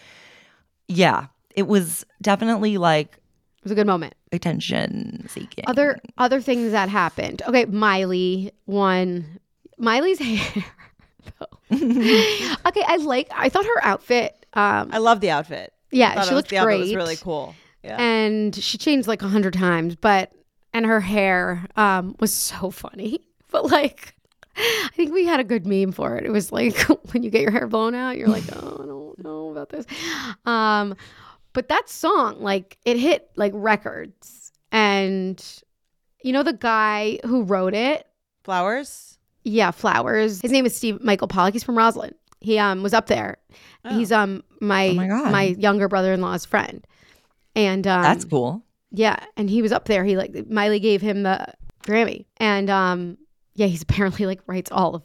[0.87, 3.19] yeah it was definitely like
[3.65, 4.13] was a good moment.
[4.31, 7.41] attention seeking Other other things that happened.
[7.47, 9.39] Okay, Miley won.
[9.77, 10.63] Miley's hair.
[11.71, 13.27] okay, I like.
[13.35, 14.45] I thought her outfit.
[14.53, 15.73] Um, I love the outfit.
[15.91, 16.79] yeah, she was- looked outfit great.
[16.81, 17.55] was really cool.
[17.83, 17.97] Yeah.
[18.01, 20.31] and she changed like a hundred times, but
[20.73, 23.19] and her hair um was so funny.
[23.51, 24.13] But like,
[24.57, 26.25] I think we had a good meme for it.
[26.25, 26.75] It was like
[27.13, 29.85] when you get your hair blown out, you're like, oh, I don't know about this.
[30.45, 30.95] Um,
[31.55, 35.43] but that song, like, it hit like records, and
[36.21, 38.05] you know the guy who wrote it,
[38.43, 39.17] Flowers.
[39.43, 40.41] yeah, Flowers.
[40.41, 41.53] His name is Steve Michael Pollack.
[41.53, 42.13] He's from Roslyn.
[42.41, 43.37] He um was up there.
[43.83, 43.97] Oh.
[43.97, 46.85] He's um my Oh my my younger brother in law's friend,
[47.55, 48.61] and um, that's cool
[48.97, 50.03] yeah, and he was up there.
[50.05, 51.45] He like Miley gave him the
[51.83, 53.17] Grammy, and um,
[53.53, 55.03] yeah, he's apparently like writes all of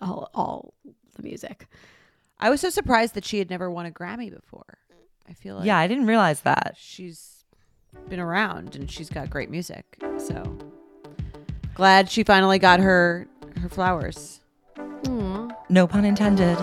[0.00, 0.74] all all
[1.16, 1.66] the music.
[2.38, 4.78] I was so surprised that she had never won a Grammy before.
[5.28, 7.36] I feel like yeah i didn't realize that she's
[8.08, 9.98] been around and she's got great music.
[10.18, 10.58] So
[11.74, 13.26] glad she finally got her
[13.60, 14.40] her flowers.
[15.08, 15.48] Aw.
[15.68, 16.58] no pun intended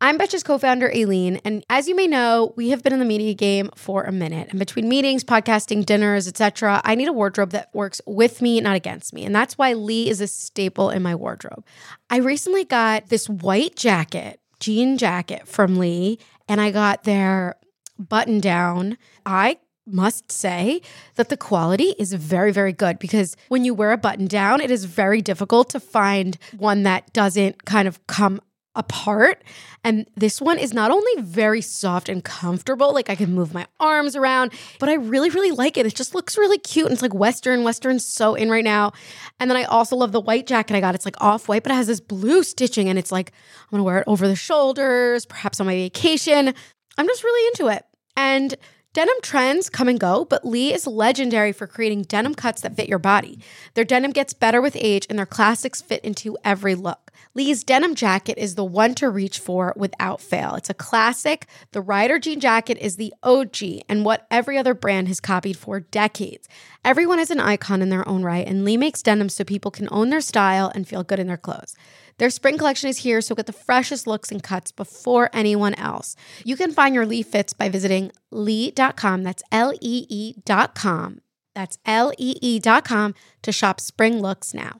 [0.00, 3.04] I'm Betches co founder Aleen, and as you may know, we have been in the
[3.04, 4.48] media game for a minute.
[4.48, 8.76] And between meetings, podcasting, dinners, etc., I need a wardrobe that works with me, not
[8.76, 9.24] against me.
[9.24, 11.66] And that's why Lee is a staple in my wardrobe.
[12.10, 16.18] I recently got this white jacket, jean jacket from Lee,
[16.48, 17.56] and I got their
[17.98, 18.96] button down.
[19.26, 20.82] I must say
[21.16, 24.70] that the quality is very, very good because when you wear a button down, it
[24.70, 28.40] is very difficult to find one that doesn't kind of come
[28.78, 29.44] apart.
[29.84, 33.66] And this one is not only very soft and comfortable, like I can move my
[33.78, 35.84] arms around, but I really, really like it.
[35.84, 36.86] It just looks really cute.
[36.86, 37.64] And it's like Western.
[37.64, 38.92] Western's so in right now.
[39.38, 40.94] And then I also love the white jacket I got.
[40.94, 42.88] It's like off white, but it has this blue stitching.
[42.88, 46.54] And it's like, I'm gonna wear it over the shoulders, perhaps on my vacation.
[46.96, 47.84] I'm just really into it.
[48.16, 48.56] And
[48.94, 52.88] Denim trends come and go, but Lee is legendary for creating denim cuts that fit
[52.88, 53.38] your body.
[53.74, 57.07] Their denim gets better with age, and their classics fit into every look.
[57.34, 60.54] Lee's denim jacket is the one to reach for without fail.
[60.54, 61.46] It's a classic.
[61.72, 65.80] The Rider jean jacket is the OG and what every other brand has copied for
[65.80, 66.48] decades.
[66.84, 69.88] Everyone is an icon in their own right, and Lee makes denim so people can
[69.90, 71.74] own their style and feel good in their clothes.
[72.18, 76.16] Their spring collection is here, so get the freshest looks and cuts before anyone else.
[76.44, 79.22] You can find your Lee fits by visiting lee.com.
[79.22, 81.20] That's L E E.com.
[81.54, 84.80] That's L E E.com to shop spring looks now.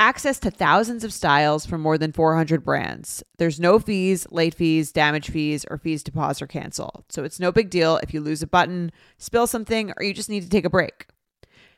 [0.00, 3.24] Access to thousands of styles from more than 400 brands.
[3.38, 7.04] There's no fees, late fees, damage fees, or fees to pause or cancel.
[7.08, 10.30] So it's no big deal if you lose a button, spill something, or you just
[10.30, 11.08] need to take a break.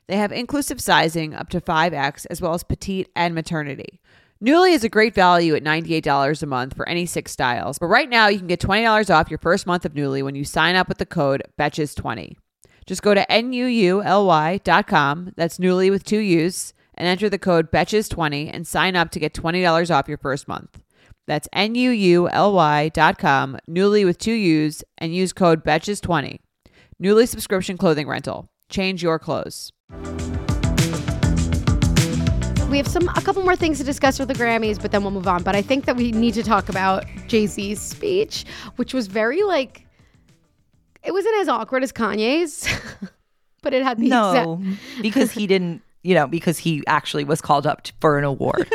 [0.06, 4.02] They have inclusive sizing up to 5X as well as petite and maternity.
[4.44, 8.10] Nuuly is a great value at $98 a month for any six styles, but right
[8.10, 10.88] now you can get $20 off your first month of Nuuly when you sign up
[10.88, 12.36] with the code BETCHES20.
[12.84, 14.02] Just go to nuuly.com,
[15.36, 19.32] that's Nuuly with two U's, and enter the code BETCHES20 and sign up to get
[19.34, 20.80] $20 off your first month.
[21.26, 22.28] That's nuuly.com,
[23.68, 26.38] nuuly with two U's, and use code BETCHES20.
[27.02, 28.50] Nuuly subscription clothing rental.
[28.68, 29.72] Change your clothes.
[32.68, 35.10] We have some a couple more things to discuss with the Grammys, but then we'll
[35.10, 35.42] move on.
[35.42, 38.44] But I think that we need to talk about Jay Z's speech,
[38.76, 39.86] which was very like
[41.02, 42.68] it wasn't as awkward as Kanye's,
[43.62, 47.40] but it had the No, exact because he didn't, you know, because he actually was
[47.40, 48.70] called up t- for an award.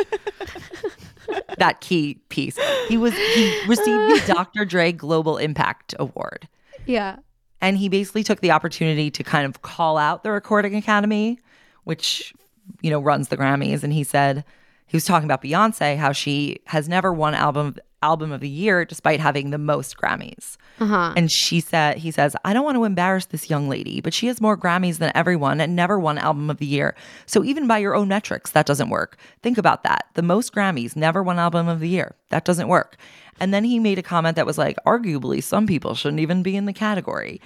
[1.58, 2.58] that key piece.
[2.88, 4.64] He was he received the Dr.
[4.64, 6.48] Dre Global Impact Award.
[6.86, 7.16] yeah.
[7.62, 11.40] And he basically took the opportunity to kind of call out the Recording Academy,
[11.84, 12.34] which,
[12.82, 13.82] you know, runs the Grammys.
[13.82, 14.44] And he said,
[14.86, 18.84] he was talking about Beyonce, how she has never won album album of the year
[18.84, 20.56] despite having the most Grammys.
[20.80, 21.14] Uh-huh.
[21.16, 24.26] And she said, he says, I don't want to embarrass this young lady, but she
[24.26, 26.94] has more Grammys than everyone and never won album of the year.
[27.24, 29.16] So even by your own metrics, that doesn't work.
[29.42, 30.06] Think about that.
[30.14, 32.14] The most Grammys never won album of the year.
[32.28, 32.96] That doesn't work.
[33.40, 36.56] And then he made a comment that was like, arguably, some people shouldn't even be
[36.56, 37.40] in the category.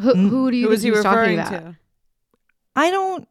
[0.00, 1.76] Who, who do you Who was think he referring to?
[2.74, 3.26] I don't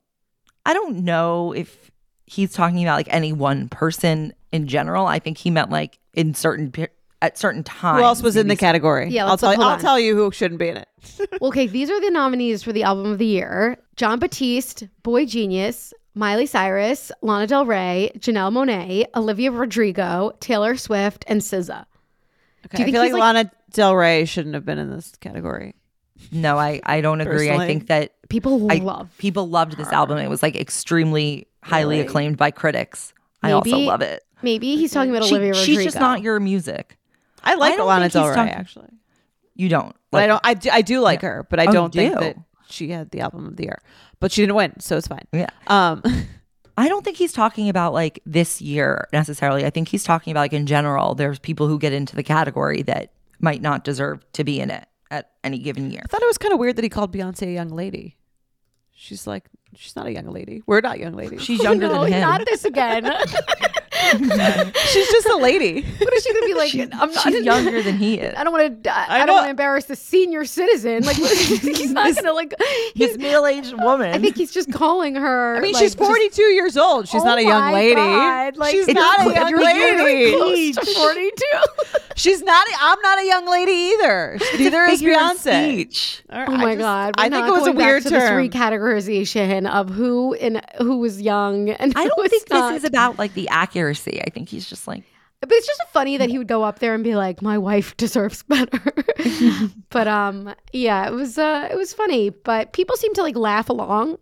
[0.65, 1.91] I don't know if
[2.25, 5.06] he's talking about like any one person in general.
[5.08, 6.74] I think he meant like in certain
[7.22, 8.00] at certain times.
[8.00, 9.10] Who else was in the category?
[9.10, 10.88] Yeah, I'll tell, look- hold I'll tell you who shouldn't be in it.
[11.39, 15.94] Well, okay, these are the nominees for the album of the year: Jon Batiste, boygenius,
[16.15, 21.86] Miley Cyrus, Lana Del Rey, Janelle Monáe, Olivia Rodrigo, Taylor Swift, and SZA.
[22.65, 25.12] Okay, Do you I feel like, like- Lana Del Rey shouldn't have been in this
[25.20, 25.76] category.
[26.32, 27.52] No, I I don't agree.
[27.52, 29.12] I think that People I, love.
[29.20, 30.18] people loved this album.
[30.18, 32.08] It was like extremely highly Really?
[32.08, 33.13] acclaimed by critics.
[33.44, 34.24] I also love it.
[34.41, 35.65] Maybe he's talking about She- Olivia Rodrigo.
[35.65, 36.98] she's just not your music.
[37.43, 38.89] I like I don't Lana think Del Rey talking- actually,
[39.56, 39.95] You don't.
[40.12, 40.41] but I don't.
[40.43, 42.19] I do, I do like her, but I Oh, don't think do?
[42.19, 42.38] that
[42.69, 43.80] she had the album of the year.
[44.19, 45.28] But she didn't win, so it's fine.
[45.32, 45.50] Yeah.
[45.67, 46.02] Um,
[46.78, 49.65] I don't think he's talking about like this year necessarily.
[49.65, 51.15] I think he's talking about like in general.
[51.15, 54.86] There's people who get into the category that might not deserve to be in it
[55.12, 56.02] at any given year.
[56.04, 58.17] I thought it was kind of weird that he called Beyonce a young lady.
[58.93, 59.45] She's like,
[59.76, 60.63] she's not a young lady.
[60.65, 61.43] We're not young ladies.
[61.43, 62.21] She's younger no, than him.
[62.21, 63.04] not this again.
[64.91, 65.81] she's just a lady.
[65.84, 66.75] what is she gonna be like?
[66.93, 67.23] I'm not.
[67.23, 68.34] She's younger than he is.
[68.38, 68.89] I don't want to.
[68.95, 71.03] I, I don't want to embarrass the senior citizen.
[71.03, 72.53] Like what- he's not gonna like.
[72.93, 74.13] He's He's, middle-aged woman.
[74.13, 75.55] I think he's just calling her.
[75.55, 77.08] I mean, like, she's just- 42 years old.
[77.08, 77.95] She's Oh not a oh young my lady.
[77.95, 80.73] God, like, she's not a young you're really lady.
[80.73, 81.45] close to 42.
[82.17, 82.65] She's not.
[82.79, 84.38] I'm not a young lady either.
[84.58, 85.73] Neither is Figure Beyonce.
[85.73, 86.23] speech.
[86.31, 87.13] Or Oh I my just- god!
[87.17, 88.45] I we're think it was a going back weird to term.
[88.47, 92.71] This recategorization of who and who was young and I don't think not.
[92.71, 93.49] this is about like the
[93.86, 94.21] accuracy.
[94.21, 95.04] I think he's just like,
[95.41, 97.95] But it's just funny that he would go up there and be like, "My wife
[97.98, 98.82] deserves better."
[99.89, 102.30] but um, yeah, it was uh, it was funny.
[102.30, 104.17] But people seem to like laugh along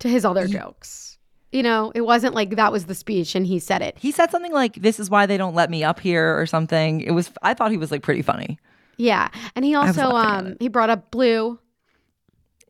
[0.00, 1.18] to his other jokes.
[1.52, 3.98] You know, it wasn't like that was the speech and he said it.
[3.98, 7.00] he said something like, "This is why they don't let me up here" or something.
[7.00, 7.30] It was.
[7.42, 8.58] I thought he was like pretty funny.
[8.96, 11.58] Yeah, and he also um he brought up Blue.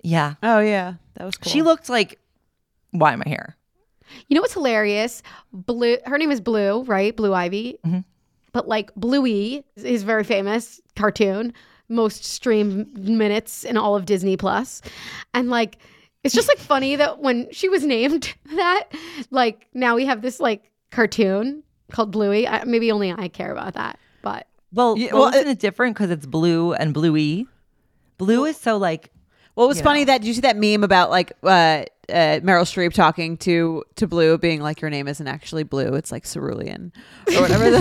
[0.02, 1.52] Yeah, Oh yeah, that was cool.
[1.52, 2.18] she looked like.
[2.92, 3.56] Why am I here?
[4.28, 5.22] You know what's hilarious?
[5.52, 5.96] Blue.
[6.06, 7.16] Her name is Blue, right?
[7.16, 7.78] Blue Ivy.
[7.86, 8.04] Mhm.
[8.52, 11.52] But like Bluey is very famous cartoon,
[11.88, 14.82] most streamed minutes in all of Disney Plus,
[15.34, 15.78] and like
[16.24, 18.88] it's just like funny that when she was named that,
[19.30, 22.46] like now we have this like cartoon called Bluey.
[22.48, 25.96] I, maybe only I care about that, but Well, Yeah, well, well, isn't it different
[25.96, 27.46] because it's blue and bluey?
[28.18, 29.10] Blue is so like
[29.56, 30.06] Well, it was funny know.
[30.06, 34.06] that did you see that meme about like uh, uh, Meryl Streep talking to to
[34.06, 36.92] Blue, being like, "Your name isn't actually Blue; it's like cerulean
[37.28, 37.80] or whatever." The,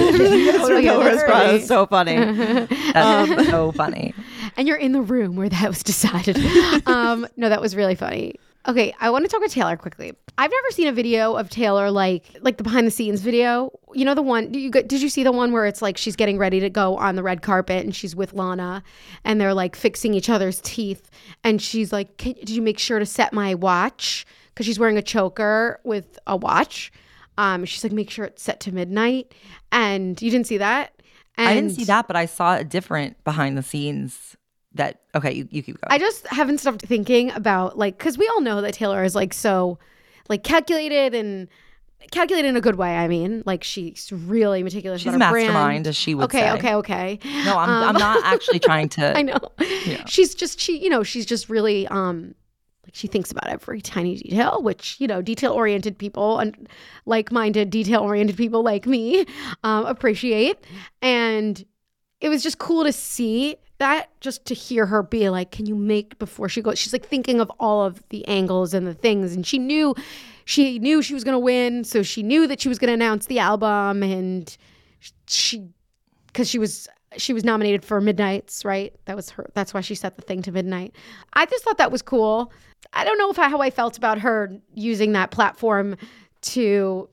[0.61, 2.15] Oh, yeah, response was so funny.
[2.93, 4.13] that's so funny.
[4.57, 6.37] and you're in the room where that was decided.
[6.85, 8.35] um, no, that was really funny.
[8.67, 10.13] Okay, I want to talk to Taylor quickly.
[10.37, 13.71] I've never seen a video of Taylor like like the behind the scenes video.
[13.93, 14.51] You know the one?
[14.51, 16.69] Did you go- did you see the one where it's like she's getting ready to
[16.69, 18.83] go on the red carpet and she's with Lana
[19.23, 21.09] and they're like fixing each other's teeth
[21.43, 24.97] and she's like, Can, "Did you make sure to set my watch?" Because she's wearing
[24.97, 26.91] a choker with a watch.
[27.37, 29.33] Um, she's like, "Make sure it's set to midnight."
[29.71, 30.93] And you didn't see that.
[31.37, 34.35] And I didn't see that, but I saw a different behind the scenes.
[34.75, 35.87] That okay, you, you keep going.
[35.91, 39.33] I just haven't stopped thinking about like because we all know that Taylor is like
[39.33, 39.79] so
[40.29, 41.47] like calculated and
[42.11, 42.95] calculated in a good way.
[42.95, 45.01] I mean, like she's really meticulous.
[45.01, 45.87] She's a mastermind, brand.
[45.87, 46.51] as she would Okay, say.
[46.51, 47.19] okay, okay.
[47.45, 49.17] No, I'm, Um, I'm not actually trying to.
[49.17, 49.39] I know.
[50.05, 52.35] She's just she, you know, she's just really um
[52.85, 56.69] like she thinks about every tiny detail, which, you know, detail oriented people and
[57.07, 59.25] like minded detail oriented people like me
[59.63, 60.57] um appreciate.
[61.01, 61.65] And
[62.21, 65.75] it was just cool to see that just to hear her be like, can you
[65.75, 66.77] make before she goes?
[66.77, 69.33] She's like thinking of all of the angles and the things.
[69.33, 69.95] And she knew
[70.45, 71.83] she knew she was gonna win.
[71.83, 74.55] So she knew that she was gonna announce the album and
[75.27, 75.69] she
[76.27, 76.87] because she was
[77.17, 78.93] she was nominated for Midnights, right?
[79.05, 79.49] That was her.
[79.53, 80.95] That's why she set the thing to midnight.
[81.33, 82.51] I just thought that was cool.
[82.93, 85.97] I don't know if I, how I felt about her using that platform
[86.41, 87.09] to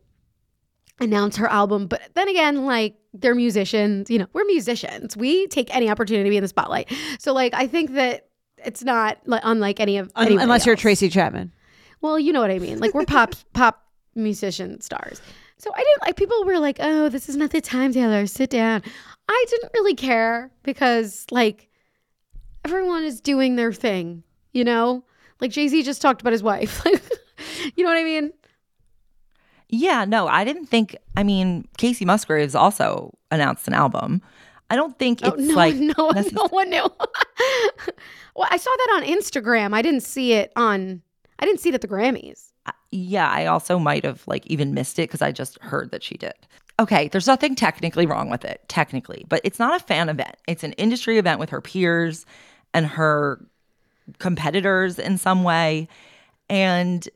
[1.01, 4.11] announce her album, but then again, like they're musicians.
[4.11, 5.17] You know, we're musicians.
[5.17, 6.93] We take any opportunity to be in the spotlight.
[7.19, 8.29] So, like, I think that
[8.65, 10.77] it's not like unlike any of Un- unless you're.
[10.77, 11.53] Tracy Chapman.
[12.01, 12.79] Well, you know what I mean.
[12.79, 15.21] Like we're pop pop musician stars.
[15.59, 18.27] So I didn't like people were like, "Oh, this is not the time, Taylor.
[18.27, 18.83] Sit down."
[19.29, 21.69] I didn't really care because like
[22.65, 25.05] everyone is doing their thing, you know?
[25.41, 26.85] Like Jay-Z just talked about his wife.
[26.85, 27.03] Like
[27.77, 28.33] you know what I mean?
[29.69, 30.97] Yeah, no, I didn't think.
[31.17, 34.23] I mean, Kacey Musgraves also announced an album.
[34.71, 36.83] I don't think oh, it's oh, no, like no, necess- no one knew.
[38.35, 39.75] well, I saw that on Instagram.
[39.75, 41.03] I didn't see it on
[41.39, 42.53] I didn't see it at the Grammys.
[42.91, 46.17] Yeah, I also might have like even missed it because I just heard that she
[46.17, 46.35] did.
[46.79, 50.37] Okay, there's nothing technically wrong with it, technically, but it's not a fan event.
[50.47, 52.27] It's an industry event with her peers
[52.75, 53.43] and her
[54.19, 55.89] competitors in some way.
[56.51, 57.09] And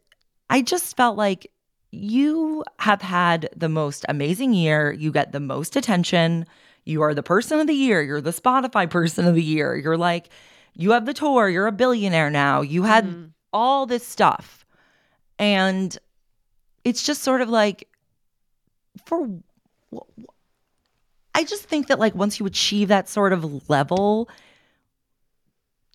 [0.49, 1.51] I just felt like
[1.91, 4.93] you have had the most amazing year.
[4.93, 6.47] You get the most attention.
[6.85, 8.03] You are the person of the year.
[8.03, 9.77] You're the Spotify person of the year.
[9.77, 10.29] You're like,
[10.75, 11.49] you have the tour.
[11.49, 12.61] You're a billionaire now.
[12.61, 13.27] You had mm-hmm.
[13.53, 14.65] all this stuff.
[15.39, 15.97] And
[16.85, 17.89] it's just sort of like,
[19.05, 19.29] for
[21.35, 24.29] I just think that like once you achieve that sort of level,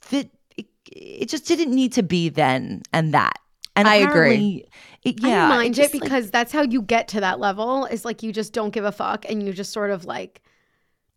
[0.10, 3.39] that it, it just didn't need to be then and that.
[3.75, 4.09] And I agree.
[4.09, 4.65] apparently
[5.03, 7.39] It, I yeah, don't mind just, it like, because that's how you get to that
[7.39, 7.85] level.
[7.85, 10.41] Is like you just don't give a fuck and you just sort of like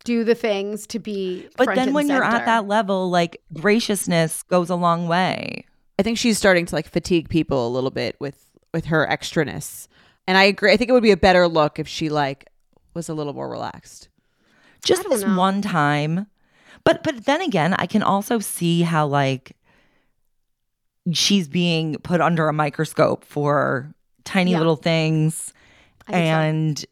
[0.04, 1.48] do the things to be.
[1.56, 5.64] but front then and when you're at that level, like graciousness goes a long way.
[5.98, 9.88] I think she's starting to like fatigue people a little bit with with her extraness.
[10.26, 10.72] And I agree.
[10.72, 12.48] I think it would be a better look if she like
[12.94, 14.08] was a little more relaxed.
[14.84, 15.36] just this know.
[15.36, 16.26] one time
[16.84, 19.56] but but then again i can also see how like
[21.12, 23.92] she's being put under a microscope for
[24.24, 24.59] tiny Yeah.
[24.59, 25.52] little things
[26.06, 26.20] think so.
[26.20, 26.84] and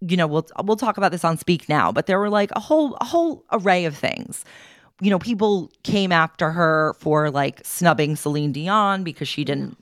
[0.00, 2.60] you know we'll we'll talk about this on speak now but there were like a
[2.60, 4.44] whole a whole array of things
[5.00, 9.76] you know people came after her for like snubbing Celine Dion because she didn't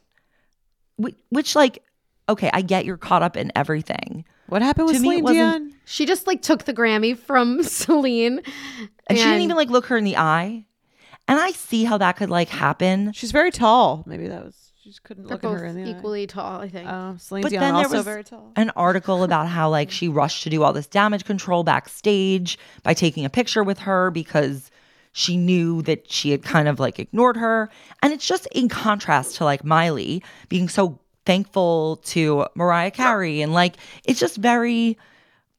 [1.00, 1.08] mm-hmm.
[1.30, 1.82] which like
[2.28, 4.24] okay, I get you're caught up in everything.
[4.48, 5.72] What happened with To Celine wasn't- Dion?
[5.84, 8.40] She just like took the Grammy from Celine.
[9.06, 10.66] And, she didn't even like look her in the eye.
[11.28, 13.12] And I see how that could like happen.
[13.12, 14.04] She's very tall.
[14.06, 16.60] Maybe that was she just couldn't they're look at both her in the equally tall,
[16.60, 16.88] I think.
[16.88, 18.52] Oh, Celine But Dion then there also was very tall.
[18.54, 22.94] an article about how like she rushed to do all this damage control backstage by
[22.94, 24.70] taking a picture with her because
[25.12, 27.70] she knew that she had kind of like ignored her.
[28.02, 33.52] And it's just in contrast to like Miley being so thankful to Mariah Carey and
[33.52, 34.96] like it's just very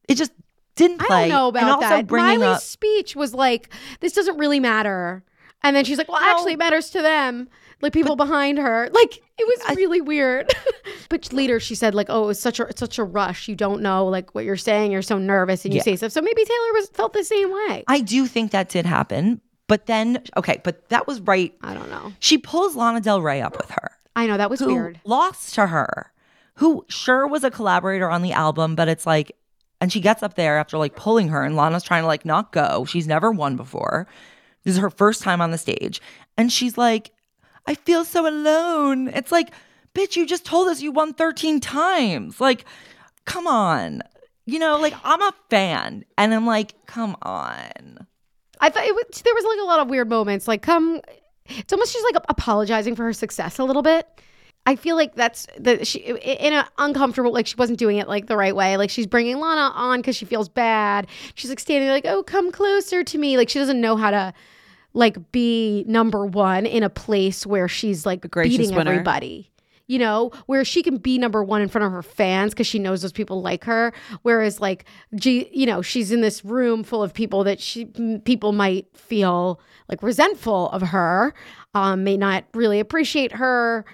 [0.07, 0.31] it just
[0.75, 1.25] didn't play.
[1.25, 2.07] I don't know and about also that.
[2.07, 5.23] bringing Miley's up speech was like, "This doesn't really matter,"
[5.63, 7.49] and then she's like, "Well, actually, it matters to them."
[7.79, 10.51] Like people behind her, like it was really weird.
[11.09, 13.47] but later she said, like, "Oh, it was such a it's such a rush.
[13.47, 14.91] You don't know like what you're saying.
[14.91, 15.83] You're so nervous, and you Yeah.
[15.83, 17.83] say stuff." So maybe Taylor was felt the same way.
[17.87, 19.41] I do think that did happen.
[19.67, 21.53] But then okay, but that was right.
[21.61, 22.13] I don't know.
[22.19, 23.91] She pulls Lana Del Rey up with her.
[24.15, 24.99] I know that was who weird.
[25.05, 26.11] lost to her,
[26.55, 29.33] who sure was a collaborator on the album, but it's like,
[29.81, 32.51] and she gets up there after like pulling her, and Lana's trying to like not
[32.51, 32.85] go.
[32.85, 34.07] She's never won before.
[34.67, 36.01] This is her first time on the stage.
[36.35, 37.11] And she's like,
[37.67, 39.07] I feel so alone.
[39.07, 39.53] It's like,
[39.95, 42.41] bitch, you just told us you won 13 times.
[42.41, 42.65] Like,
[43.23, 44.01] come on.
[44.45, 46.03] You know, like I'm a fan.
[46.17, 48.05] And I'm like, come on.
[48.59, 50.49] I thought it was, there was like a lot of weird moments.
[50.49, 50.99] Like, come,
[51.45, 54.05] it's almost she's like apologizing for her success a little bit.
[54.65, 58.27] I feel like that's the she in an uncomfortable like she wasn't doing it like
[58.27, 58.75] the right way.
[58.75, 61.07] Like she's bringing Lana on because she feels bad.
[61.35, 63.37] She's like standing like, oh, come closer to me.
[63.37, 64.33] Like she doesn't know how to
[64.97, 68.91] like be number one in a place where she's like beating winner.
[68.91, 69.51] everybody.
[69.85, 72.77] You know, where she can be number one in front of her fans because she
[72.77, 73.93] knows those people like her.
[74.23, 74.83] Whereas, like,
[75.15, 77.85] G, you know, she's in this room full of people that she
[78.25, 81.33] people might feel like resentful of her,
[81.73, 83.85] um, may not really appreciate her,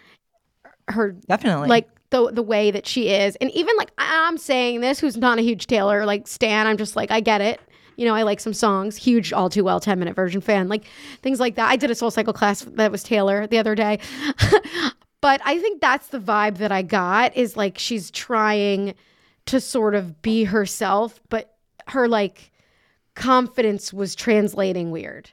[0.88, 1.68] her Definitely.
[1.68, 3.36] like the the way that she is.
[3.36, 6.96] And even like I'm saying this, who's not a huge Taylor like Stan, I'm just
[6.96, 7.60] like I get it.
[7.96, 8.96] You know, I like some songs.
[8.98, 10.68] Huge, all too well, ten minute version fan.
[10.68, 10.86] Like
[11.22, 11.70] things like that.
[11.70, 14.00] I did a Soul Cycle class that was Taylor the other day,
[15.22, 17.36] but I think that's the vibe that I got.
[17.38, 18.96] Is like she's trying
[19.46, 21.56] to sort of be herself, but
[21.88, 22.52] her like
[23.16, 25.30] confidence was translating weird.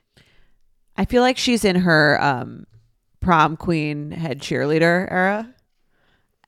[0.96, 2.66] I feel like she's in her um,
[3.20, 5.48] prom queen head cheerleader era,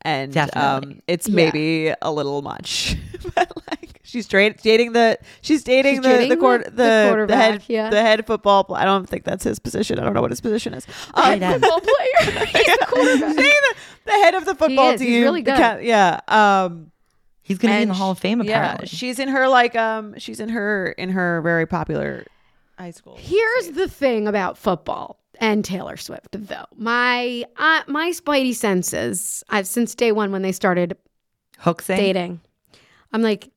[0.03, 0.91] and Definitely.
[0.91, 1.35] um, it's Yeah.
[1.35, 2.95] maybe a little much.
[3.35, 6.71] but like she's straight dating the she's dating She's the dating the, quar- the- the,
[6.71, 7.89] the the quarterback, head yeah.
[7.89, 8.63] the head football.
[8.65, 9.97] pl- I don't think that's his position.
[9.99, 10.85] I don't know what his position is.
[11.13, 11.41] Um, Tight.
[11.61, 12.45] Football player.
[12.45, 13.35] He's the quarterback.
[13.35, 13.75] the,
[14.05, 15.01] the head of the football is.
[15.01, 15.23] He's team.
[15.23, 15.57] really good.
[15.57, 16.19] ca- yeah.
[16.27, 16.91] Um,
[17.45, 18.87] He's going to be in the Hall of Fame, yeah, apparently.
[18.87, 22.25] she's in her like um she's in her in her very popular
[22.77, 23.17] high school.
[23.19, 26.63] Here's the thing about football and Taylor Swift, though.
[26.77, 30.95] My uh, my spidey senses, I've since day one when they started
[31.61, 31.97] Hooksing.
[31.97, 32.39] dating,
[33.11, 33.49] I'm like,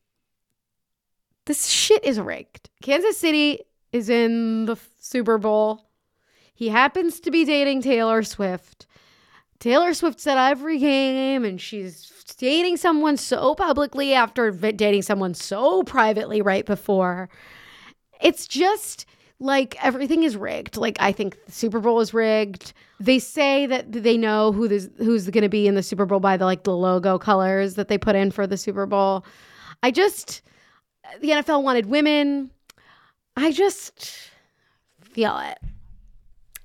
[1.46, 2.68] this shit is rigged.
[2.82, 3.60] Kansas City
[3.92, 5.88] is in the Super Bowl.
[6.54, 8.86] He happens to be dating Taylor Swift.
[9.58, 15.82] Taylor Swift's at every game, and she's dating someone so publicly after dating someone so
[15.82, 17.28] privately right before.
[18.20, 19.06] It's just
[19.38, 20.76] like everything is rigged.
[20.76, 22.72] Like I think the Super Bowl is rigged.
[23.00, 26.20] They say that they know who this, who's going to be in the Super Bowl
[26.20, 29.24] by the like the logo colors that they put in for the Super Bowl.
[29.82, 30.42] I just
[31.20, 32.50] the NFL wanted women.
[33.36, 34.30] I just
[35.02, 35.58] feel it.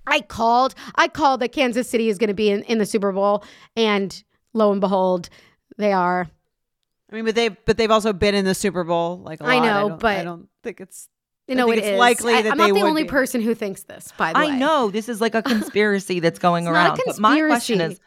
[0.07, 0.75] I called.
[0.95, 3.43] I called that Kansas City is going to be in, in the Super Bowl,
[3.75, 4.23] and
[4.53, 5.29] lo and behold,
[5.77, 6.27] they are.
[7.11, 9.55] I mean, but they've but they've also been in the Super Bowl like a I
[9.57, 9.65] lot.
[9.65, 11.07] know, don't, but- I don't think it's.
[11.47, 11.99] You know, it it's is.
[11.99, 13.09] likely I, that I'm they not the only be.
[13.09, 14.13] person who thinks this.
[14.17, 17.01] By the way, I know this is like a conspiracy that's going around.
[17.05, 17.99] But my question is,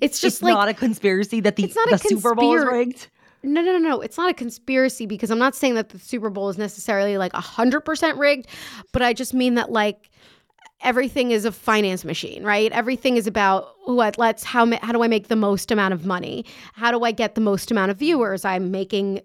[0.00, 2.56] It's just it's like not a conspiracy that the, it's not the a Super Bowl
[2.56, 3.08] is rigged.
[3.44, 4.00] No, no, no, no.
[4.00, 7.32] It's not a conspiracy because I'm not saying that the Super Bowl is necessarily like
[7.32, 8.46] 100% rigged,
[8.92, 10.10] but I just mean that like
[10.82, 12.72] everything is a finance machine, right?
[12.72, 16.44] Everything is about what let's how how do I make the most amount of money?
[16.74, 18.44] How do I get the most amount of viewers?
[18.44, 19.20] I'm making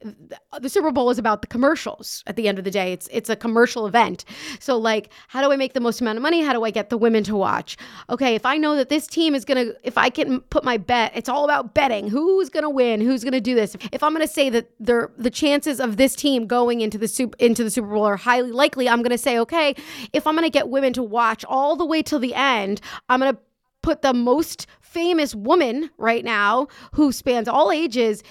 [0.60, 2.24] the Super Bowl is about the commercials.
[2.28, 4.26] At the end of the day, it's it's a commercial event.
[4.60, 6.42] So like, how do I make the most amount of money?
[6.42, 7.78] How do I get the women to watch?
[8.10, 10.78] Okay, if I know that this team is going to if I can put my
[10.78, 12.10] bet, it's all about betting.
[12.10, 13.02] Who's going to win?
[13.02, 13.76] Who's going to do this?
[13.92, 17.08] If I'm going to say that the the chances of this team going into the
[17.08, 19.76] super into the Super Bowl are highly likely, I'm going to say, okay,
[20.14, 23.20] if I'm going to get women to watch all the way till the end, I'm
[23.20, 23.40] going to
[23.82, 28.24] put the most famous woman right now who spans all ages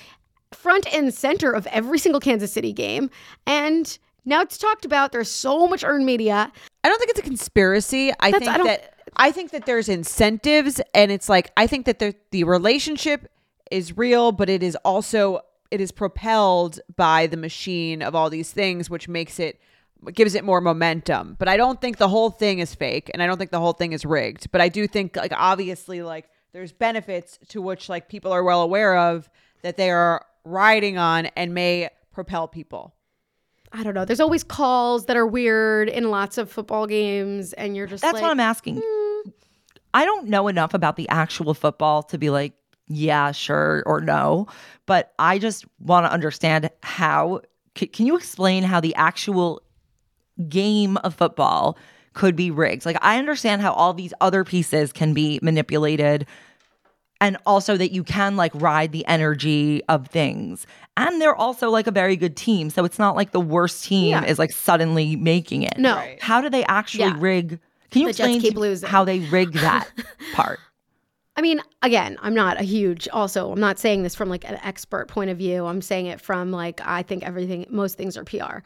[0.52, 3.10] front and center of every single Kansas City game.
[3.46, 5.12] And now it's talked about.
[5.12, 6.52] There's so much earned media.
[6.84, 8.12] I don't think it's a conspiracy.
[8.20, 11.86] I That's- think I that I think that there's incentives, and it's like I think
[11.86, 13.30] that the the relationship
[13.70, 15.40] is real, but it is also
[15.70, 19.60] it is propelled by the machine of all these things, which makes it
[20.14, 21.36] gives it more momentum.
[21.38, 23.72] But I don't think the whole thing is fake, and I don't think the whole
[23.72, 24.50] thing is rigged.
[24.50, 28.62] But I do think like obviously like there's benefits to which like people are well
[28.62, 29.28] aware of
[29.62, 32.94] that they are riding on and may propel people.
[33.72, 34.04] I don't know.
[34.04, 38.14] There's always calls that are weird in lots of football games, and you're just That's
[38.14, 38.80] like, what I'm asking.
[38.84, 39.30] Hmm.
[39.92, 42.54] I don't know enough about the actual football to be like,
[42.86, 44.46] yeah, sure, or no.
[44.86, 47.42] But I just want to understand how.
[47.74, 49.62] Can you explain how the actual
[50.48, 51.76] game of football
[52.14, 52.84] could be rigged?
[52.86, 56.26] Like, I understand how all these other pieces can be manipulated.
[57.20, 60.68] And also that you can like ride the energy of things.
[60.96, 62.70] And they're also like a very good team.
[62.70, 64.24] So it's not like the worst team Yeah.
[64.24, 65.78] is like suddenly making it.
[65.78, 65.96] No.
[65.96, 66.22] Right.
[66.22, 67.16] How do they actually Yeah.
[67.18, 67.58] rig?
[67.90, 68.88] Can you The Jets explain keep to- losing.
[68.88, 69.88] how they rig that
[70.32, 70.60] part?
[71.36, 74.58] I mean, again, I'm not a huge, also, I'm not saying this from like an
[74.62, 75.66] expert point of view.
[75.66, 78.58] I'm saying it from like, I think everything, most things are PR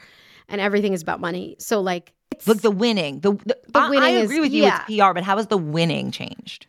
[0.52, 1.56] and everything is about money.
[1.58, 3.20] So, like, it's, Look, the winning.
[3.20, 4.62] The, the, I, winning I is- agree with you.
[4.62, 4.84] yeah.
[4.88, 6.66] It's PR, but how has the winning changed?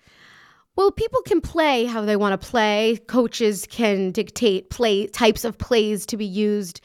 [0.76, 2.98] well, people can play how they want to play.
[3.08, 6.82] Coaches can dictate play types of plays to be used.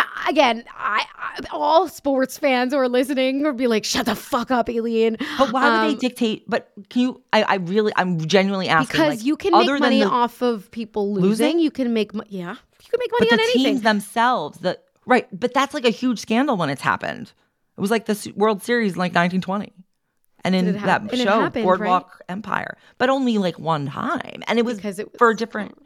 [0.00, 4.14] I- Again, I, I all sports fans who are listening would be like, "Shut the
[4.16, 6.44] fuck up, Aleen." But why would Um, they dictate?
[6.48, 7.22] But can you?
[7.32, 8.88] I, I really, I'm genuinely asking.
[9.00, 11.28] Because like, you can make money the- off of people losing.
[11.28, 11.58] Losing?
[11.60, 13.64] You can make, yeah, you can make money but on the anything.
[13.64, 14.58] teams themselves.
[14.58, 17.32] The right, but that's like a huge scandal when it's happened.
[17.76, 19.72] It was like the World Series in like 1920.
[20.44, 24.64] And in that and show, happened, Boardwalk Empire, but only like one time, and it
[24.64, 25.78] was, Because it was- for a different.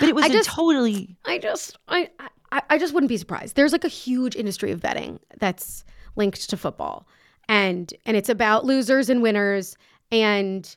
[0.00, 2.08] But it was I a just- totally I just I,
[2.52, 3.56] I I just wouldn't be surprised.
[3.56, 5.84] There's like a huge industry of betting that's
[6.16, 7.06] linked to football.
[7.48, 9.76] And and it's about losers and winners
[10.10, 10.74] and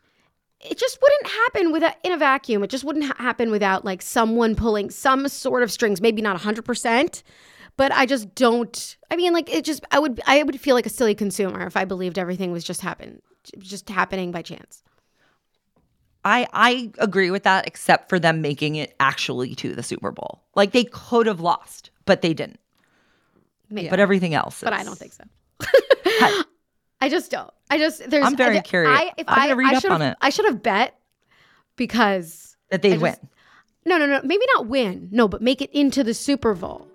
[0.59, 2.63] it just wouldn't happen without in a vacuum.
[2.63, 6.35] It just wouldn't ha- happen without like someone pulling some sort of strings, maybe not
[6.37, 7.21] 100%,
[7.77, 10.85] but I just don't I mean like it just I would I would feel like
[10.85, 13.21] a silly consumer if I believed everything was just happen
[13.59, 14.83] just happening by chance.
[16.25, 20.43] I I agree with that, except for them making it actually to the Super Bowl.
[20.55, 22.59] Like they could have lost, but they didn't.
[23.69, 23.89] Maybe.
[23.89, 25.23] But everything else, but I don't think so.
[27.01, 27.51] I just don't.
[27.69, 28.25] I just there's.
[28.25, 28.99] I'm very I, curious.
[28.99, 30.17] I, if I'm I, gonna read I up on it.
[30.21, 30.99] I should have bet
[31.75, 33.15] because that they'd I win.
[33.85, 34.21] no, no, no.
[34.23, 35.09] Maybe not win.
[35.11, 36.87] No, but make it into the Super Bowl.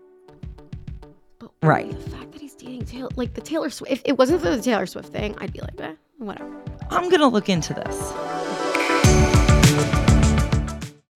[1.62, 1.90] But Right.
[1.90, 3.92] The fact that he's dating Taylor, like the Taylor Swift.
[3.92, 6.52] If it wasn't for the Taylor Swift thing, I'd be like, eh, whatever.
[6.90, 8.12] I'm gonna look into this.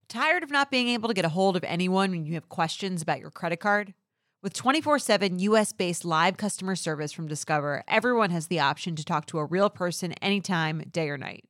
[0.07, 3.01] Tired of not being able to get a hold of anyone when you have questions
[3.01, 3.93] about your credit card?
[4.41, 9.03] With 24 7 US based live customer service from Discover, everyone has the option to
[9.03, 11.43] talk to a real person anytime, day or night.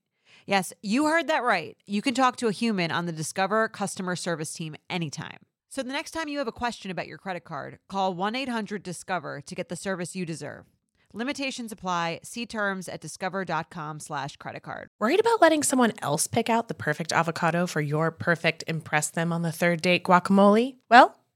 [0.47, 1.77] Yes, you heard that right.
[1.85, 5.37] You can talk to a human on the Discover customer service team anytime.
[5.69, 8.83] So the next time you have a question about your credit card, call 1 800
[8.83, 10.65] Discover to get the service you deserve.
[11.13, 12.19] Limitations apply.
[12.23, 14.89] See terms at discover.com slash credit card.
[14.99, 19.33] Worried about letting someone else pick out the perfect avocado for your perfect impress them
[19.33, 20.75] on the third date guacamole?
[20.89, 21.17] Well,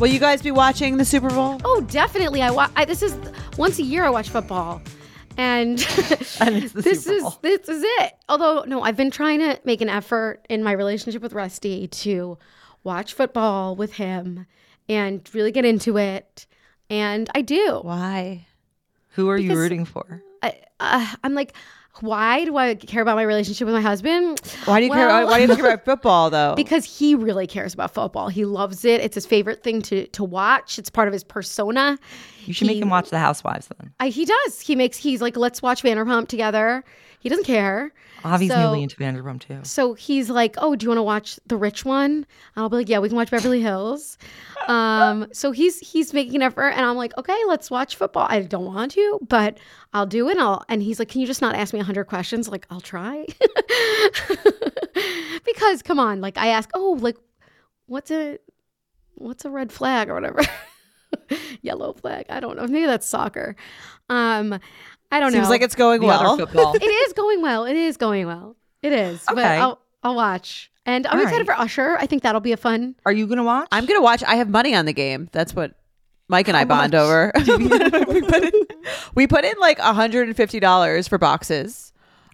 [0.00, 1.60] Will you guys be watching the Super Bowl?
[1.64, 2.40] Oh, definitely.
[2.40, 3.16] I, wa- I this is
[3.56, 4.80] once a year I watch football,
[5.36, 5.80] and,
[6.40, 8.12] And this is this is it.
[8.28, 12.38] Although no, I've been trying to make an effort in my relationship with Rusty to
[12.84, 14.46] watch football with him
[14.88, 16.46] and really get into it,
[16.88, 17.80] and I do.
[17.82, 18.46] Why?
[19.10, 20.22] Who are you rooting for?
[20.44, 21.54] I, uh, I'm like,
[22.00, 24.40] why do I care about my relationship with my husband?
[24.64, 25.08] Why do you care?
[25.08, 26.54] Well- Why do you care about football though?
[26.56, 28.28] because he really cares about football.
[28.28, 29.00] He loves it.
[29.00, 30.78] It's his favorite thing to to watch.
[30.78, 31.98] It's part of his persona.
[32.48, 33.92] You should make him watch The Housewives then.
[34.00, 34.60] I, he does.
[34.60, 34.96] He makes.
[34.96, 36.82] He's like, let's watch Vanderpump together.
[37.20, 37.92] He doesn't care.
[38.24, 39.60] Avi's So- newly into Vanderpump too.
[39.64, 42.10] So he's like, oh, do you want to watch the rich one?
[42.12, 42.26] And
[42.56, 44.18] I'll be like, yeah, we can watch Beverly Hills.
[44.68, 48.26] Um, so he's he's making an effort, and I'm like, okay, let's watch football.
[48.28, 49.56] I don't want to, but
[49.94, 50.32] I'll do it.
[50.32, 52.50] And, I'll, and he's like, can you just not ask me a hundred questions?
[52.50, 53.24] Like, I'll try.
[55.46, 57.16] because come on, like I ask, oh, like
[57.86, 58.38] what's a
[59.14, 60.42] what's a red flag or whatever.
[61.62, 62.26] Yellow flag.
[62.28, 62.66] I don't know.
[62.66, 63.56] Maybe that's soccer.
[64.08, 64.58] Um,
[65.10, 65.40] I don't Seems know.
[65.44, 66.36] Seems like it's going The well.
[66.36, 66.74] football.
[66.80, 67.64] it is going well.
[67.64, 68.56] It is going well.
[68.82, 69.22] It is.
[69.26, 69.56] But Okay.
[69.58, 70.70] I'll, I'll watch.
[70.86, 71.56] And I'm All excited right.
[71.56, 71.96] for Usher.
[71.98, 72.94] I think that'll be a fun.
[73.04, 73.68] Are you gonna watch?
[73.72, 74.22] I'm gonna watch.
[74.24, 75.28] I have money on the game.
[75.32, 75.74] That's what
[76.28, 77.30] Mike and I bond over.
[77.46, 78.52] we, put in,
[79.14, 81.92] we put in like $150 for boxes.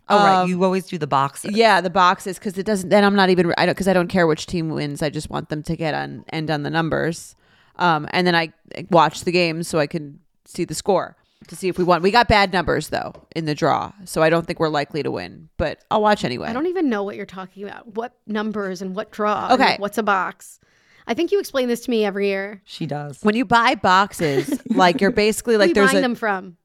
[0.08, 1.56] Oh right, Um, you always do the boxes.
[1.56, 2.90] Yeah, the boxes because it doesn't.
[2.90, 3.54] Then I'm not even.
[3.56, 5.02] I don't because I don't care which team wins.
[5.02, 7.34] I just want them to get on end on the numbers.
[7.76, 8.52] Um, and then I
[8.90, 11.16] watch the games so I can see the score
[11.48, 12.00] to see if we won.
[12.02, 15.10] We got bad numbers though in the draw, so I don't think we're likely to
[15.10, 15.48] win.
[15.56, 16.48] But I'll watch anyway.
[16.48, 17.94] I don't even know what you're talking about.
[17.96, 19.48] What numbers and what draw?
[19.50, 19.76] and Okay.
[19.78, 20.60] what's a box?
[21.06, 22.62] I think you explain this to me every year.
[22.64, 23.20] She does.
[23.22, 26.56] when you buy boxes, like you're basically Who like you there's buying a them from?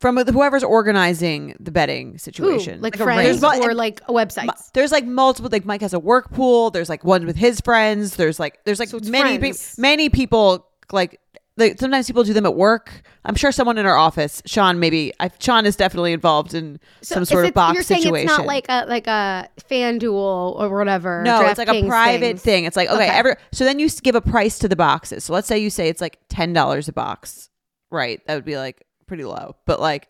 [0.00, 2.80] From whoever's organizing the betting situation.
[2.80, 4.72] Like, Like a friends or like websites?
[4.72, 8.16] there's like multiple like Mike has a work pool there's like one with his friends
[8.16, 11.20] there's like there's like So many pe- many people like
[11.56, 15.12] like sometimes people do them at work I'm sure someone in our office Sean maybe
[15.20, 18.46] I, Sean is definitely involved in some sort of box You're saying situation it's not
[18.46, 21.22] like a like a FanDuel or whatever.
[21.22, 22.42] no it's like a private things.
[22.42, 23.08] thing it's like okay, Okay.
[23.08, 25.88] every so then you give a price to the boxes so let's say you say
[25.88, 27.50] it's like ten dollars a box
[27.90, 30.08] right that would be like pretty low but like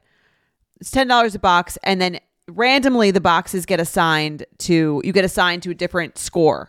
[0.79, 5.25] it's ten dollars a box and then randomly the boxes get assigned to you get
[5.25, 6.69] assigned to a different score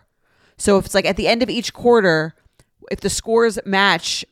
[0.57, 2.33] so if it's like at the end of each quarter
[2.89, 4.23] if the scores match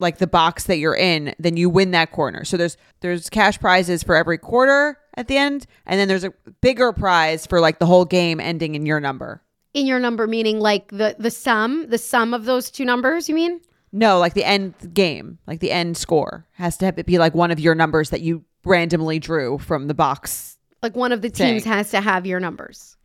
[0.00, 3.56] like the box that you're in then you win that corner so there's there's cash
[3.60, 7.78] prizes for every quarter at the end and then there's a bigger prize for like
[7.78, 9.44] the whole game ending in your number
[9.74, 13.28] in your number, meaning like the the sum, the sum of those two numbers.
[13.28, 13.60] You mean?
[13.94, 17.34] No like the end game like the end score has to have it be like
[17.34, 21.30] one of your numbers that you randomly drew from the box Like one of the
[21.30, 21.72] teams Thing.
[21.72, 22.96] has to have your numbers.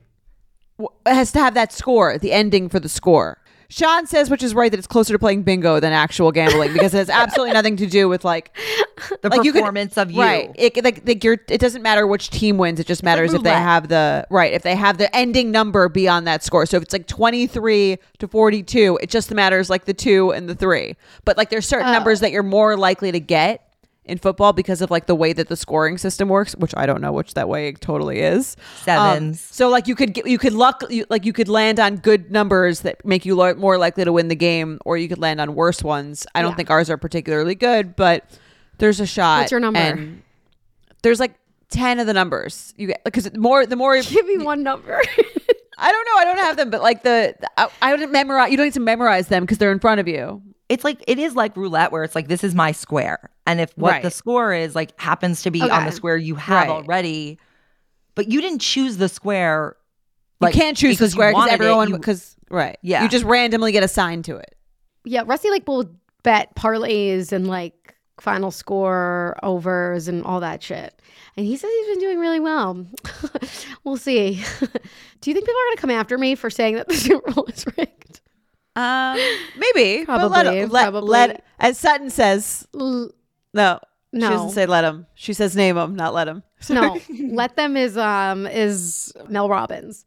[0.78, 3.38] w- it has to have that score, the ending for the score.
[3.72, 6.94] Sean says, which is right, that it's closer to playing bingo than actual gambling because
[6.94, 8.56] it has absolutely nothing to do with like
[9.22, 10.20] The like you could- performance of you.
[10.22, 10.52] Right.
[10.56, 12.80] It like, like you're, it doesn't matter which team wins.
[12.80, 16.26] It just matters if they have the right if they have the ending number beyond
[16.26, 16.66] that score.
[16.66, 20.32] So if it's like twenty three to forty two, it just matters like the two
[20.32, 20.96] and the three.
[21.24, 21.92] But like there's certain Oh.
[21.94, 23.69] numbers that you're more likely to get
[24.10, 27.02] in football because of like the way that the scoring system works, which I don't
[27.02, 28.56] know which that way totally is.
[28.60, 29.42] Um, Sevens.
[29.42, 32.32] so like you could get, you could luck you, like you could land on good
[32.32, 35.40] numbers that make you lo- more likely to win the game, or you could land
[35.40, 36.26] on worse ones.
[36.36, 36.56] I don't Yeah.
[36.58, 38.30] think ours are particularly good, but
[38.80, 39.40] there's a shot.
[39.42, 39.80] What's your number?
[39.80, 40.22] and
[41.04, 41.36] there's like
[41.70, 45.00] ten of the numbers you get because more the more Give me one number.
[45.82, 48.52] I don't know I don't have them, but like the I, I don't memorize.
[48.52, 50.42] You don't need to memorize them because they're in front of you.
[50.70, 53.32] It's like it is like roulette where it's like this is my square.
[53.48, 54.04] And if what Right.
[54.04, 56.70] the score is like happens to be on the square you have Right.
[56.70, 57.40] already,
[58.16, 59.76] but you didn't choose the square.
[60.42, 63.04] You can't choose the square because everyone because right Yeah.
[63.04, 64.56] you just randomly get assigned to it.
[65.06, 65.90] yeah, Rusty like will
[66.24, 71.02] bet parlays and like final score overs and all that shit.
[71.38, 72.86] And he says he's been doing really well.
[73.86, 74.34] we'll see.
[75.22, 77.32] Do you think people are going to come after me for saying that the Super
[77.32, 78.20] Bowl is rigged?
[78.76, 79.18] Um,
[79.58, 80.30] maybe but Probably,
[80.62, 81.10] let, let, probably.
[81.10, 82.68] let as Sutton says.
[82.80, 83.12] L-
[83.54, 83.80] No,
[84.14, 84.30] she No.
[84.30, 85.06] doesn't say let him.
[85.16, 86.44] She says name him, not let him.
[86.70, 87.00] no,
[87.32, 90.06] let them is um is Mel Robbins.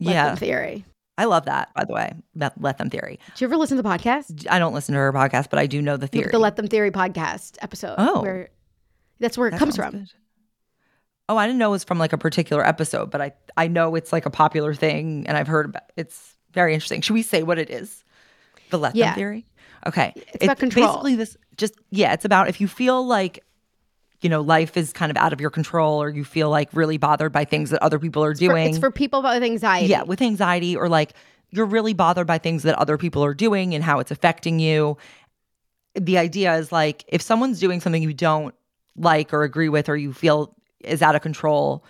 [0.00, 0.26] Let Yeah.
[0.28, 0.84] them theory.
[1.18, 2.12] I love that, by the way.
[2.34, 3.18] Let, let them theory.
[3.36, 4.46] Do you ever listen to the podcast?
[4.50, 6.30] I don't listen to her podcast, but I do know the theory.
[6.32, 7.96] The Let Them Theory podcast episode.
[7.98, 8.22] Oh.
[8.22, 8.48] where
[9.20, 9.90] that's where it That comes from.
[9.92, 10.10] good.
[11.28, 13.94] Oh, I didn't know it was from like a particular episode, but I I know
[13.94, 15.84] it's like a popular thing, and I've heard about.
[15.96, 17.00] It's very interesting.
[17.00, 18.04] Should we say what it is?
[18.70, 19.06] The let Yeah.
[19.10, 19.46] them theory.
[19.86, 20.86] Okay, It's about control.
[20.86, 23.42] Basically, this just yeah, it's about if you feel like
[24.20, 26.96] you know life is kind of out of your control, or you feel like really
[26.98, 28.68] bothered by things that other people are For- doing.
[28.68, 29.86] it's for people with anxiety.
[29.88, 31.14] yeah, with anxiety, or like
[31.50, 34.96] you're really bothered by things that other people are doing and how it's affecting you.
[35.94, 38.54] The idea is like if someone's doing something you don't
[38.96, 41.84] like or agree with, or you feel is out of control,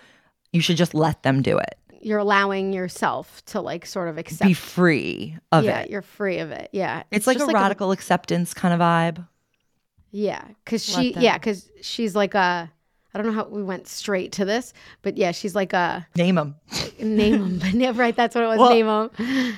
[0.51, 1.77] you should just let them do it.
[2.03, 4.47] You're allowing yourself to like sort of accept.
[4.47, 5.87] Be free of yeah, it.
[5.87, 6.69] Yeah, you're free of it.
[6.73, 9.27] Yeah, It's, like just a radical acceptance kind of vibe.
[10.11, 12.71] yeah, because she yeah because she's like a.
[13.15, 14.73] I don't know how we went straight to this,
[15.03, 16.55] but yeah, she's like a Name them.
[16.99, 17.59] name them.
[17.59, 18.57] But yeah, right, that's what it was.
[18.59, 19.55] Well- name them.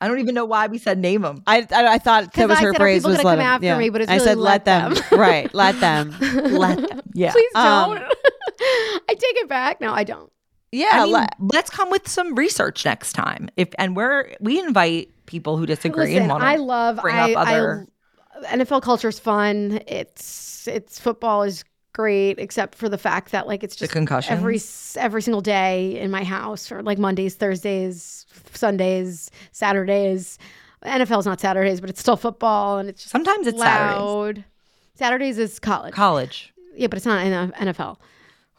[0.00, 1.44] I don't even know why we said name them.
[1.46, 3.34] I, I, I thought that was I her said, are phrase people was gonna let
[3.36, 3.46] come him.
[3.54, 3.78] after yeah.
[3.78, 3.88] me?
[3.88, 4.94] But it's I really said let them.
[4.94, 5.02] them.
[5.12, 6.16] right, let them.
[6.20, 7.00] let them.
[7.14, 7.30] Yeah.
[7.30, 8.02] Please Um, don't.
[8.02, 9.80] I take it back.
[9.80, 10.28] No, I don't.
[10.72, 13.48] Yeah, I mean, let- let's come with some research next time.
[13.56, 17.14] If and we're we invite people who disagree Listen, and want I to love bring
[17.14, 17.86] I, up other.
[18.48, 19.80] I NFL culture is fun.
[19.86, 24.58] It's it's football is great, except for the fact that like it's just concussion every
[24.96, 30.38] every single day in my house, or like Mondays, Thursdays, Sundays, Saturdays.
[30.84, 34.00] NFL's not Saturdays, but it's still football, and it's just Sometimes it's Saturdays.
[34.00, 34.44] loud.
[34.94, 35.92] Saturdays is college.
[35.94, 36.52] college.
[36.74, 37.98] yeah, but it's not in NFL.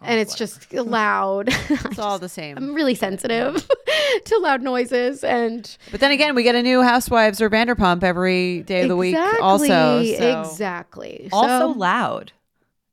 [0.03, 1.49] Oh, and it's just loud.
[1.69, 2.57] It's all the same.
[2.57, 3.67] I'm really sensitive
[4.25, 8.61] to loud noises and But then again, we get a new Housewives or Vanderpump every
[8.63, 9.15] day of the week.
[9.41, 11.29] Also, Exactly, so- exactly.
[11.31, 12.31] Also So, loud.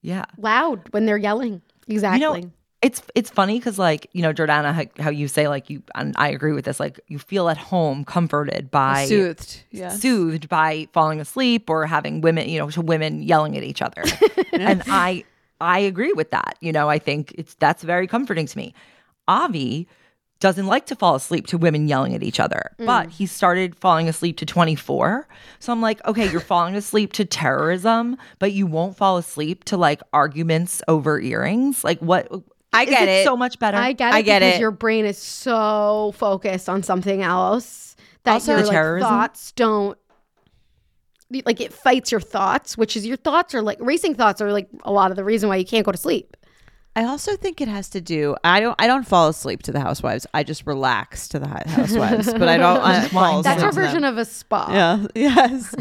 [0.02, 0.24] Yeah.
[0.38, 1.62] loud when they're yelling.
[1.88, 2.20] Exactly.
[2.40, 2.50] You know,
[2.82, 6.14] it's it's funny because like you know Jordana, how, how you say like you and
[6.16, 6.80] I agree with this.
[6.80, 9.62] Like you feel at home, comforted by soothed.
[9.70, 9.90] Yeah.
[9.90, 14.02] soothed by falling asleep or having women, you know, to women yelling at each other.
[14.52, 15.24] and I
[15.60, 16.56] I agree with that.
[16.60, 18.74] You know, I think it's that's very comforting to me.
[19.28, 19.88] Avi
[20.40, 22.86] doesn't like to fall asleep to women yelling at each other, mm.
[22.86, 25.28] but he started falling asleep to 24.
[25.58, 29.76] So I'm like, okay, you're falling asleep to terrorism, but you won't fall asleep to
[29.76, 31.84] like arguments over earrings.
[31.84, 32.32] Like what
[32.72, 33.24] I get it.
[33.24, 33.76] so much better.
[33.76, 34.60] I get it I get because it.
[34.60, 39.98] your brain is so focused on something else that Also your like, thoughts don't
[41.44, 44.68] like it fights your thoughts, which is your thoughts are like racing thoughts are like
[44.82, 46.36] a lot of the reason why you can't go to sleep.
[46.96, 48.34] I also think it has to do.
[48.42, 48.74] I don't.
[48.80, 50.26] I don't fall asleep to the Housewives.
[50.34, 52.32] I just relax to the Housewives.
[52.32, 52.80] but I don't.
[52.80, 54.68] I fall That's asleep our version of a spa.
[54.72, 55.06] Yeah.
[55.14, 55.72] Yes.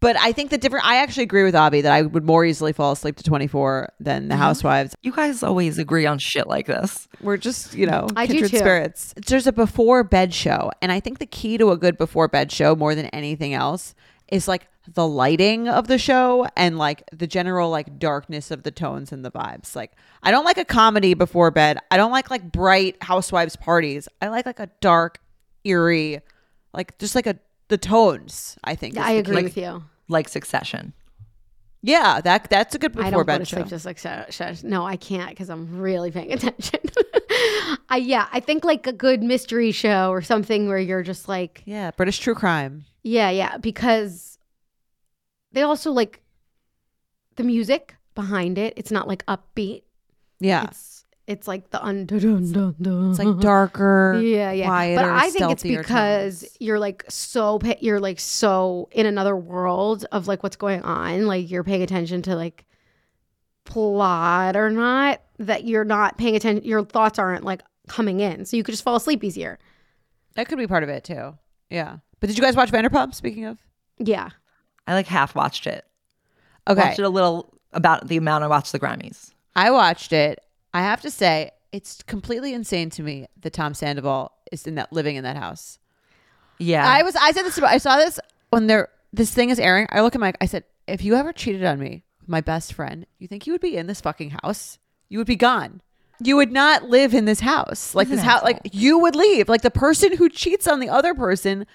[0.00, 0.84] but I think the different.
[0.84, 4.28] I actually agree with Avi that I would more easily fall asleep to 24 than
[4.28, 4.94] the Housewives.
[5.02, 7.08] you guys always agree on shit like this.
[7.22, 8.58] We're just, you know, I do kindred too.
[8.58, 9.14] spirits.
[9.26, 12.52] There's a before bed show, and I think the key to a good before bed
[12.52, 13.94] show more than anything else
[14.28, 18.70] is like the lighting of the show and like the general like darkness of the
[18.70, 19.74] tones and the vibes.
[19.74, 21.78] Like I don't like a comedy before bed.
[21.90, 24.08] I don't like like bright housewives parties.
[24.20, 25.20] I like like a dark,
[25.64, 26.20] eerie,
[26.72, 28.56] like just like a the tones.
[28.64, 28.94] I think.
[28.94, 29.42] Yeah, I agree key.
[29.44, 29.84] with you.
[30.08, 30.92] Like succession.
[31.86, 33.56] Yeah, that that's a good I before don't go bed to show.
[33.56, 36.80] sleep just like sh- sh- no, I can't because I'm really paying attention.
[37.88, 41.62] I yeah, I think like a good mystery show or something where you're just like
[41.66, 42.84] yeah, British true crime.
[43.02, 44.33] Yeah, yeah, because
[45.54, 46.20] they also like
[47.36, 48.74] the music behind it.
[48.76, 49.82] It's not like upbeat.
[50.40, 52.18] Yeah, It's it's like the un dun,
[52.52, 54.20] dun, dun, it's like darker.
[54.22, 54.66] Yeah, yeah.
[54.66, 56.56] quieter, but I think it's because tones.
[56.60, 61.26] you're like so you're like so in another world of like what's going on.
[61.26, 62.66] Like you're paying attention to like
[63.64, 66.64] plot or not that you're not paying attention.
[66.64, 69.58] Your thoughts aren't like coming in, so you could just fall asleep easier.
[70.34, 71.38] That could be part of it too.
[71.70, 71.98] Yeah.
[72.20, 73.14] But did you guys watch Vanderpump?
[73.14, 73.58] Speaking of,
[73.98, 74.30] Yeah.
[74.86, 75.84] I like half watched it.
[76.68, 79.30] okay, Watched it a little about the amount I watched the Grammys.
[79.56, 80.40] I watched it.
[80.72, 84.92] I have to say, it's completely insane to me that Tom Sandoval is in that
[84.92, 85.78] living in that house.
[86.58, 86.86] Yeah.
[86.88, 87.16] I was.
[87.16, 87.58] I said this.
[87.58, 88.20] I saw this
[88.50, 88.88] when there.
[89.12, 89.86] This thing is airing.
[89.90, 90.36] I look at Mike.
[90.40, 93.60] I said, if you ever cheated on me, my best friend, you think you would
[93.60, 94.78] be in this fucking house?
[95.08, 95.80] You would be gone.
[96.20, 97.94] You would not live in this house.
[97.94, 98.42] Like He's this house.
[98.42, 99.48] Like you would leave.
[99.48, 101.66] Like the person who cheats on the other person.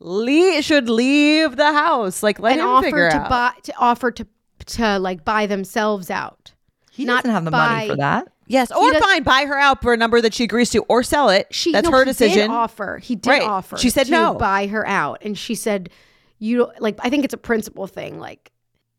[0.00, 2.22] Lee should leave the house.
[2.22, 3.28] Like let and him offer figure to out.
[3.28, 4.26] buy to offer to
[4.66, 6.52] to like buy themselves out.
[6.92, 8.28] he not doesn't have the money by- for that.
[8.50, 11.02] Yes, or does- fine, buy her out for a number that she agrees to, or
[11.02, 11.48] sell it.
[11.50, 12.48] She That's no, her he decision.
[12.48, 12.98] Did offer.
[13.02, 13.42] He did Right.
[13.42, 13.76] offer.
[13.76, 14.34] She said to no.
[14.34, 15.90] Buy her out, and she said,
[16.38, 18.18] "You don't like." I think it's a principle thing.
[18.18, 18.50] Like,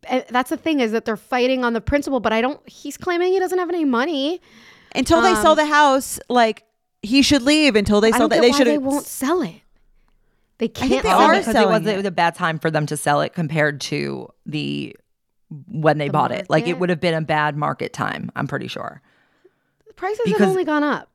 [0.07, 2.59] and that's the thing is that they're fighting on the principle, but I don't.
[2.69, 4.39] He's claiming he doesn't have any money.
[4.95, 6.63] until they sell the house, like
[7.01, 7.75] he should leave.
[7.75, 8.67] Until they Um, sell don't that, they should.
[8.67, 9.61] they won't sell it.
[10.59, 10.89] They can't.
[10.91, 11.39] think they are it.
[11.39, 11.93] because it selling was, it.
[11.93, 14.95] it was a bad time for them to sell it compared to the
[15.67, 16.49] when they bought it.
[16.49, 18.31] Like it would have been a bad market time.
[18.35, 19.01] I'm pretty sure.
[19.87, 21.09] The prices because- have only gone up.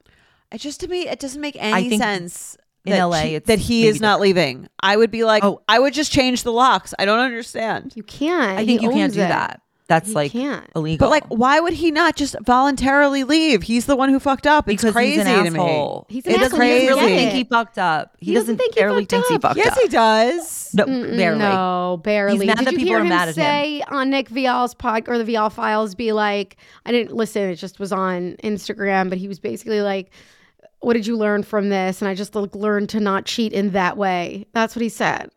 [0.50, 2.56] It just to me, it doesn't make any sense.
[2.84, 4.68] in that LA she- it's that he is not leaving.
[4.80, 5.62] I would be like, Oh.
[5.68, 6.92] I would just change the locks.
[6.98, 7.92] I don't understand.
[7.96, 8.58] You can't.
[8.58, 9.28] I think He you can't do it.
[9.28, 9.60] that.
[9.86, 10.66] That's He like can't.
[10.74, 11.04] illegal.
[11.06, 13.62] But like, why would he not just voluntarily leave?
[13.62, 14.66] He's the one who fucked up.
[14.66, 15.58] It's because crazy he's an to me.
[15.60, 16.06] asshole.
[16.08, 16.66] He's an he doesn't asshole.
[16.78, 17.36] He doesn't really get think it.
[17.36, 18.16] he fucked up.
[18.18, 19.50] He, He doesn't doesn't think he barely fucked thinks he fucked up.
[19.56, 19.82] fucked Yes, up.
[19.82, 20.74] he does.
[20.74, 21.38] No, Mm, barely.
[21.38, 22.46] No, barely.
[22.46, 23.34] mad Did that you people hear are him mad at him.
[23.34, 25.94] say on Nick Viall's pod or the Viall Files?
[25.94, 26.56] Be like,
[26.86, 27.42] I didn't listen.
[27.42, 30.10] It just was on Instagram, but he was basically like,
[30.80, 33.72] "What did you learn from this?" And I just like, learned to not cheat in
[33.72, 34.46] that way.
[34.54, 35.30] That's what he said.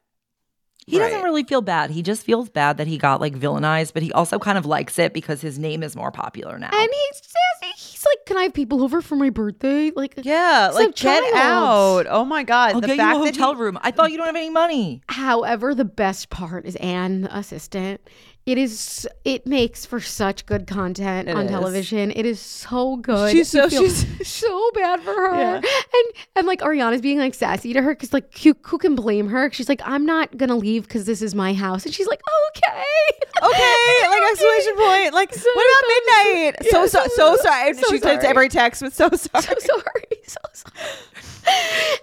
[0.87, 1.91] He doesn't really feel bad.
[1.91, 4.97] He just feels bad that he got like villainized, but he also kind of likes
[4.97, 6.69] it because his name is more popular now.
[6.71, 10.71] And he says he's like, "Can I have people over for my birthday?" Like, Yeah,
[10.73, 10.95] like a get
[11.33, 11.35] child.
[11.35, 12.07] out.
[12.09, 13.77] Oh my god, I'll the get you fact a that he- hotel room.
[13.81, 15.01] I thought you don't have any money.
[15.09, 17.99] However, the best part is Anne, the assistant.
[18.47, 19.05] It is.
[19.25, 21.51] It makes for such good content It on is.
[21.51, 22.11] television.
[22.11, 23.31] It is so good.
[23.33, 25.55] She's so- she's- so bad for her, Yeah.
[25.55, 26.05] and
[26.37, 29.51] and like Ariana's being like sassy to her because like who, who can blame her?
[29.51, 32.21] She's like, I'm not gonna leave because this is my house, and she's like,
[32.55, 32.83] okay,
[33.49, 35.13] Okay, like exclamation point.
[35.13, 36.55] Like, So what about midnight?
[36.63, 37.73] Yeah, so, so, so- so sorry.
[37.73, 38.17] so she sorry.
[38.25, 39.43] every text with so sorry.
[39.43, 40.73] so sorry, so sorry.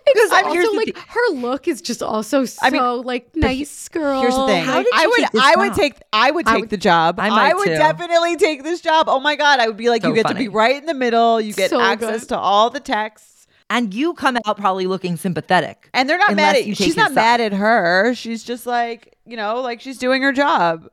[0.07, 4.23] It's I'm- also like her look is just also so I mean, like nice girl.
[4.23, 4.65] Here's the thing.
[4.65, 7.19] How did I would I would take I would I take would- the job.
[7.19, 7.75] I might would too.
[7.77, 9.07] definitely take this job.
[9.09, 10.35] Oh my god, I would be like So you get funny.
[10.35, 11.41] to be right in the middle.
[11.41, 12.29] You get So access good.
[12.31, 13.47] to all the texts.
[13.71, 15.89] And you come out probably looking sympathetic.
[15.95, 16.75] And they're not mad at you.
[16.75, 18.15] She's not mad at her.
[18.15, 20.87] She's just like, you know, like she's doing her job.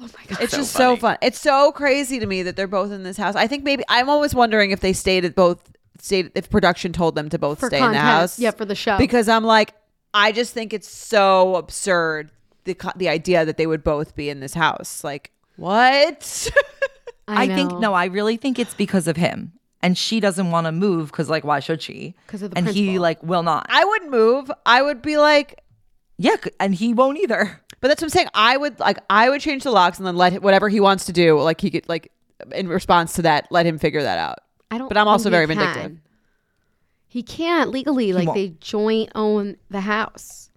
[0.00, 0.38] Oh my god.
[0.42, 1.16] It's so just so fun.
[1.22, 3.34] It's so crazy to me that they're both in this house.
[3.36, 5.60] I think maybe I'm always wondering if they stayed at both
[6.00, 8.38] stayed if production told them to both For stay in the house.
[8.38, 8.98] Yeah, for the show.
[8.98, 9.74] Because I'm like,
[10.12, 12.30] I just think it's so absurd
[12.64, 15.02] the the idea that they would both be in this house.
[15.04, 16.48] Like, what?
[17.28, 19.52] I, I, think no, I really think it's because of him.
[19.82, 22.14] And she doesn't want to move because like why should she?
[22.26, 23.66] Because of the and he like will not.
[23.68, 24.50] I wouldn't move.
[24.66, 25.62] I would be like,
[26.16, 27.60] yeah, and he won't either.
[27.80, 28.28] but that's what I'm saying.
[28.34, 31.12] I would like, I would change the locks and then let whatever he wants to
[31.12, 31.38] do.
[31.40, 32.10] Like he could like
[32.52, 34.38] in response to that, let him figure that out.
[34.70, 35.56] I don't But I'm also very can.
[35.58, 35.98] vindictive.
[37.06, 38.12] He can't legally.
[38.12, 38.36] Like won't.
[38.36, 40.47] they joint own the house.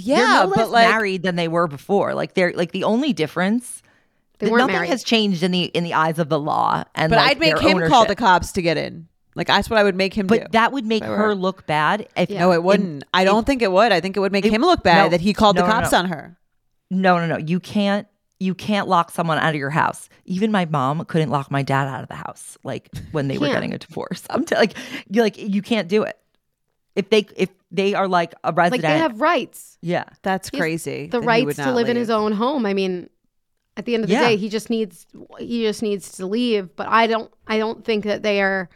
[0.00, 2.14] Yeah, they're no but like, married than they were before.
[2.14, 3.82] Like they're like the only difference.
[4.38, 4.88] They weren't nothing married.
[4.90, 6.84] has changed in the in the eyes of the law.
[6.94, 9.06] And but like, I'd make their him call the cops to get in.
[9.34, 10.38] Like that's what I would make him do.
[10.38, 12.08] But that would make her look bad.
[12.16, 12.40] If Yeah.
[12.40, 13.04] no, it wouldn't.
[13.14, 13.92] I don't think it would.
[13.92, 15.08] I think it would make It- him look bad no.
[15.10, 15.98] that he called No, the cops no.
[15.98, 16.38] on her.
[16.90, 17.36] No, no, no.
[17.36, 18.06] You can't.
[18.42, 20.08] You can't lock someone out of your house.
[20.24, 22.56] Even my mom couldn't lock my dad out of the house.
[22.64, 24.22] Like when they were getting a divorce.
[24.30, 24.72] I'm t- like,
[25.10, 26.18] you like you can't do it.
[26.96, 28.82] If they if they are like a resident.
[28.84, 29.78] Like they have rights.
[29.80, 30.04] yeah.
[30.22, 31.06] That's He crazy.
[31.06, 32.66] The that rights to not live in his own home.
[32.66, 33.08] I mean,
[33.76, 34.28] at the end of the Yeah.
[34.28, 35.06] day, he just needs
[35.38, 36.74] he just needs to leave.
[36.76, 38.68] But I don't I don't think that they are.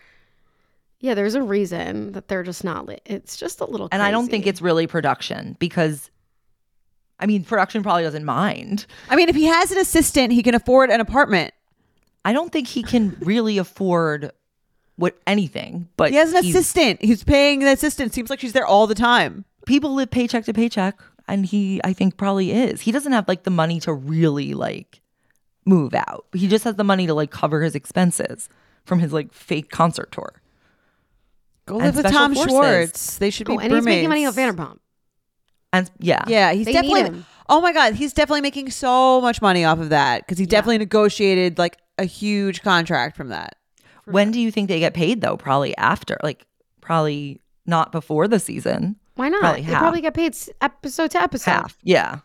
[1.01, 2.87] Yeah, there's a reason that they're just not.
[2.87, 3.89] Li- it's just a little.
[3.93, 6.11] And I don't think it's really production because,
[7.21, 8.87] I mean, production probably doesn't mind.
[9.11, 11.53] I mean, if he has an assistant, he can afford an apartment.
[12.25, 14.31] I don't think he can really afford
[14.97, 15.89] what anything.
[15.97, 17.03] But He has an he's- assistant.
[17.03, 18.13] He's paying the assistant.
[18.15, 19.45] Seems like she's there all the time.
[19.67, 22.83] People live paycheck to paycheck, and he, I think, probably is.
[22.83, 25.01] He doesn't have like the money to really like
[25.65, 26.27] move out.
[26.35, 28.49] He just has the money to like cover his expenses
[28.85, 30.33] from his like fake concert tour.
[31.67, 32.51] Go And live with special Tom forces.
[32.53, 33.19] Schwartz.
[33.19, 34.59] They should be Oh, and he's making money off roommates.
[34.61, 34.79] Vanderpump.
[35.73, 37.19] And yeah, Yeah, he's They need definitely.
[37.21, 37.27] him.
[37.49, 40.79] Oh my god, he's definitely making so much money off of that because he definitely
[40.79, 43.57] negotiated like a huge contract from that.
[44.07, 45.37] When do you think they get paid though?
[45.37, 46.47] Probably after, like
[46.81, 48.97] probably not before the season.
[49.17, 49.41] Why not?
[49.41, 49.81] Probably they half.
[49.81, 51.51] probably get paid episode to episode.
[51.53, 52.19] Half, yeah.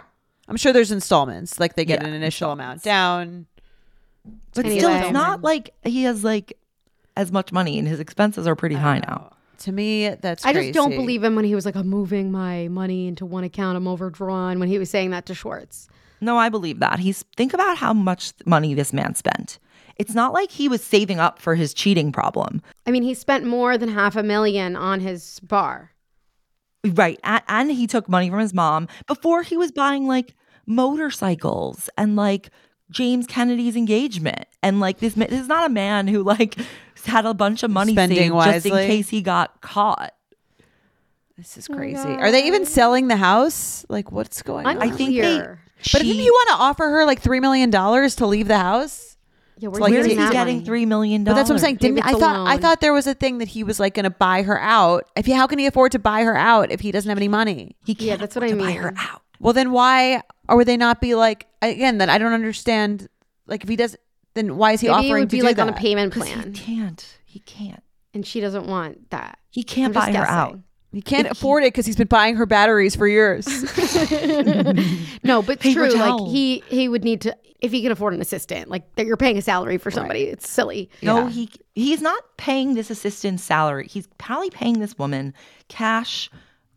[0.47, 1.59] I'm sure there's installments.
[1.59, 3.45] Like they get Yeah, an initial amount down.
[4.53, 4.79] But Anyway.
[4.79, 6.57] still, it's not like he has like
[7.15, 9.31] as much money, and his expenses are pretty high now.
[9.59, 12.67] To me, that's I just don't believe him when he was like, "I'm moving my
[12.69, 13.75] money into one account.
[13.77, 15.87] I'm overdrawn." When he was saying that to Schwartz,
[16.21, 16.99] No, I believe that.
[16.99, 19.59] He's think about how much money this man spent.
[19.99, 22.61] It's not like he was saving up for his cheating problem.
[22.87, 25.91] I mean, he spent more than half a million on his bar.
[26.85, 27.19] Right.
[27.23, 30.33] And, and he took money from his mom before he was buying like
[30.65, 32.49] motorcycles and like
[32.89, 34.45] James Kennedy's engagement.
[34.63, 36.55] And like this, ma- this is not a man who like
[37.05, 38.87] had a bunch of money Spending saved just in wisely.
[38.87, 40.13] case he got caught.
[41.37, 42.07] This is oh crazy.
[42.07, 43.85] Are they even selling the house?
[43.87, 44.77] Like, what's going on?
[44.81, 45.61] I think they- Unclear.
[45.93, 48.57] But didn't She- he want to offer her like three million dollars to leave the
[48.57, 49.08] house?
[49.59, 51.39] Yeah, where's like, he Where is is he getting that getting three million But dollars?
[51.41, 51.75] that's what I'm saying.
[51.77, 53.93] Didn't I it's a thought I thought there was a thing that he was like
[53.93, 55.05] going to buy her out?
[55.15, 57.27] If he, how can he afford to buy her out if he doesn't have any
[57.27, 57.75] money?
[57.85, 58.75] He can't Yeah, that's what I afford to mean.
[58.77, 59.21] Buy her out.
[59.39, 61.97] Well, then why or would they not be like again?
[61.99, 63.07] That I don't understand.
[63.47, 63.95] Like if he does,
[64.33, 65.63] then why is he Maybe it offering would to be do like that?
[65.63, 67.17] on a payment 'Cause plan, he can't.
[67.25, 67.83] He can't.
[68.13, 69.39] and she doesn't want that.
[69.49, 70.33] He can't I'm buy her guessing.
[70.35, 70.59] out.
[70.91, 73.45] He can't If he- afford it because he's been buying her batteries for years.
[75.23, 75.91] No, but Paper true.
[75.97, 76.25] towel.
[76.25, 78.69] Like he he would need to if he can afford an assistant.
[78.69, 80.23] Like that you're paying a salary for somebody.
[80.23, 80.89] It's silly.
[81.01, 81.29] No, Yeah.
[81.29, 83.87] he he's not paying this assistant salary.
[83.87, 85.33] He's probably paying this woman
[85.67, 86.29] cash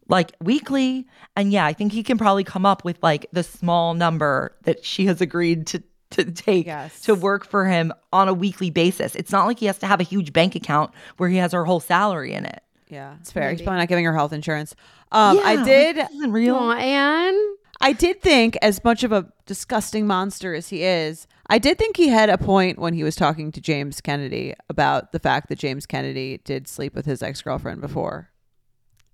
[0.08, 1.06] like weekly.
[1.36, 4.84] And yeah, I think he can probably come up with like the small number that
[4.84, 7.00] she has agreed to to take Yes.
[7.02, 9.14] to work for him on a weekly basis.
[9.14, 11.64] It's not like he has to have a huge bank account where he has her
[11.64, 12.62] whole salary in it.
[12.92, 13.50] Yeah, it's fair.
[13.50, 14.74] He's probably not giving her health insurance.
[15.10, 15.96] Um, I did.
[15.96, 16.54] this isn't real.
[16.56, 17.40] Aw, Anne.
[17.80, 21.96] I did think, as much of a disgusting monster as he is, I did think
[21.96, 25.58] he had a point when he was talking to James Kennedy about the fact that
[25.58, 28.30] James Kennedy did sleep with his ex girlfriend before,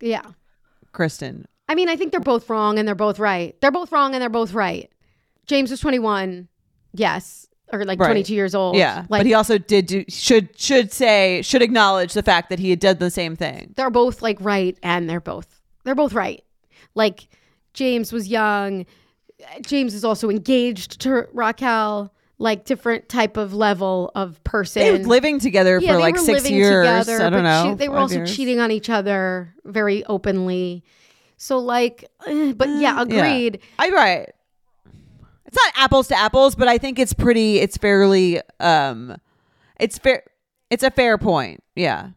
[0.00, 0.22] Yeah.
[0.92, 1.46] Kristen.
[1.68, 3.58] I mean, I think they're both wrong and they're both right.
[3.60, 4.90] They're both wrong and they're both right.
[5.46, 6.48] James was 21.
[6.92, 7.46] Yes.
[7.72, 8.06] Or like Right.
[8.08, 8.76] 22 years old.
[8.76, 12.58] Yeah, Like but he also did do should should say should acknowledge the fact that
[12.58, 13.74] he had done the same thing.
[13.76, 16.42] they're both like right and they're both they're both right.
[16.94, 17.28] Like
[17.74, 18.86] James was young.
[19.62, 22.12] James is also engaged to Raquel.
[22.38, 24.80] like different type of level of person.
[24.82, 26.86] They were living together yeah, for like six years.
[26.86, 27.70] together, I don't know.
[27.70, 28.36] che- they were also years.
[28.36, 30.84] cheating on each other very openly.
[31.36, 33.60] So like, eh, but yeah, agreed.
[33.78, 34.30] I right.
[35.48, 37.58] It's not apples to apples, but I think it's pretty.
[37.58, 38.40] It's fairly.
[38.60, 39.16] Um,
[39.80, 40.22] it's fair.
[40.70, 41.64] It's a fair point.
[41.74, 42.10] Yeah.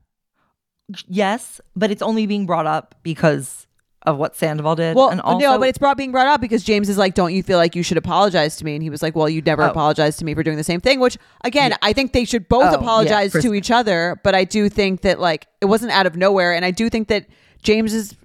[1.07, 3.65] Yes, but it's only being brought up because
[4.05, 4.95] of what Sandoval did.
[4.95, 7.33] Well, and also, no, but it's brought being brought up because James is like, "Don't
[7.33, 9.63] you feel like you should apologize to me?" And he was like, "Well, you never
[9.63, 9.69] Oh.
[9.69, 12.73] apologized to me for doing the same thing." Which, again, I think they should both
[12.73, 14.19] Oh, apologize for- to each other.
[14.23, 17.07] But I do think that like it wasn't out of nowhere, and I do think
[17.07, 17.27] that
[17.61, 18.15] James is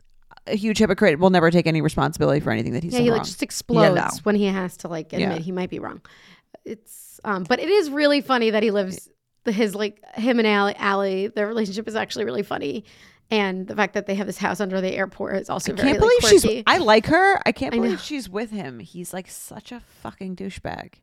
[0.46, 1.18] a huge hypocrite.
[1.18, 3.18] Will never take any responsibility for anything that he's Yeah, done he wrong.
[3.18, 4.08] like just explodes no.
[4.22, 5.38] when he has to like admit Yeah.
[5.38, 6.00] he might be wrong.
[6.64, 9.08] It's um, but it is really funny that he lives
[9.44, 10.74] the his like him and Allie.
[10.76, 12.84] Allie, their relationship is actually really funny,
[13.30, 16.00] and the fact that they have this house under the airport is also very can't
[16.00, 16.62] like, believe she's.
[16.66, 17.40] I like her.
[17.46, 17.84] I can't I know.
[17.84, 18.80] believe she's with him.
[18.80, 20.94] He's like such a fucking douchebag.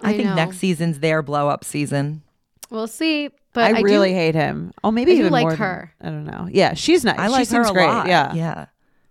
[0.00, 0.34] I, I think know.
[0.34, 2.22] next season's their blow up season.
[2.70, 4.72] We'll see, but I, I, really do, hate him.
[4.84, 5.94] Oh, maybe I do even like more than- her.
[6.00, 6.48] I don't know.
[6.50, 7.18] Yeah, she's nice.
[7.18, 7.86] I she like her seems a great.
[7.86, 8.06] lot.
[8.06, 8.66] Yeah, yeah.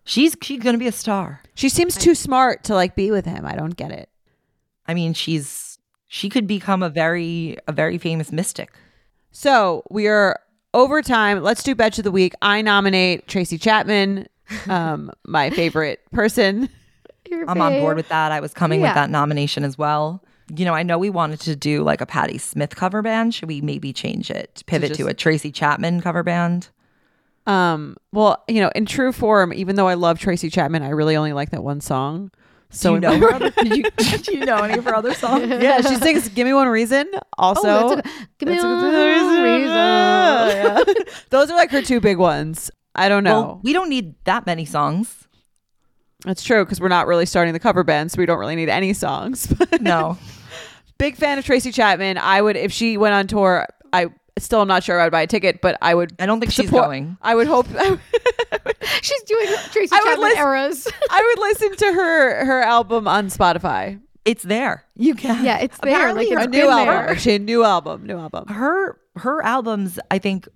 [0.07, 1.41] She's she's gonna be a star.
[1.53, 3.45] She seems too smart to like be with him.
[3.45, 4.09] I don't get it.
[4.87, 5.77] I mean, she's
[6.07, 8.71] she could become a very a very famous mystic.
[9.31, 10.39] So we are
[10.73, 11.43] over time.
[11.43, 12.33] Let's do Betch of the Week.
[12.41, 14.27] I nominate Tracy Chapman,
[14.67, 16.69] um, my favorite person.
[17.47, 18.31] I'm on board with that.
[18.31, 18.87] I was coming Yeah.
[18.87, 20.23] with that nomination as well.
[20.55, 23.35] You know, I know we wanted to do like a Patti Smith cover band.
[23.35, 24.63] Should we maybe change it?
[24.65, 26.69] Pivot to, just- a Tracy Chapman cover band?
[27.47, 31.15] Um, well, you know, in true form, even though I love Tracy Chapman, I really
[31.15, 32.29] only like that one song.
[32.69, 33.85] So do you know other, do, you,
[34.39, 35.47] you know any of her other songs?
[35.61, 38.03] yeah, she sings "Give Me One Reason." Also, Oh, a,
[38.37, 39.69] give me one good reason.
[39.69, 40.83] Yeah.
[41.29, 42.69] Those are like her two big ones.
[42.93, 43.41] I don't know.
[43.41, 45.27] Well, we don't need that many songs.
[46.25, 48.69] That's true because we're not really starting the cover band, so we don't really need
[48.69, 49.53] any songs.
[49.79, 50.17] No.
[50.97, 52.17] Big fan of Tracy Chapman.
[52.17, 53.65] I would if she went on tour.
[53.93, 54.07] I
[54.45, 56.13] still I'm not sure I would buy a ticket, but I would.
[56.19, 57.17] I don't think she's going.
[57.21, 57.67] I would hope.
[57.77, 57.99] I would,
[59.01, 60.87] She's doing Tracy I would Chapman listen- eras.
[61.09, 63.99] I would listen to her her album on Spotify.
[64.25, 64.83] It's there.
[64.95, 65.43] You can.
[65.45, 65.93] Yeah, it's there.
[65.95, 66.87] Apparently Like, it's A new album.
[66.87, 67.07] there.
[67.09, 68.05] Actually, a new album.
[68.05, 68.47] New album.
[68.47, 70.47] her her albums i think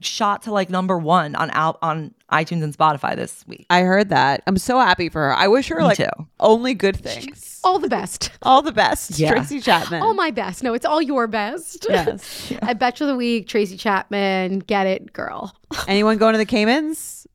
[0.00, 4.08] shot to like number one on out on itunes and spotify this week I heard
[4.10, 4.42] that.
[4.46, 5.34] I'm so happy for her.
[5.34, 6.08] I wish her Me like too.
[6.40, 7.60] only good things.
[7.64, 8.30] All the best.
[8.42, 9.30] All the best, Yeah.
[9.32, 10.02] Tracy Chapman.
[10.02, 10.62] All my best.
[10.62, 11.86] No, it's all your best.
[11.88, 12.52] yes.
[12.62, 15.54] I bet you the week, Tracy Chapman, get it, girl.
[15.88, 17.26] Anyone going to the Caymans?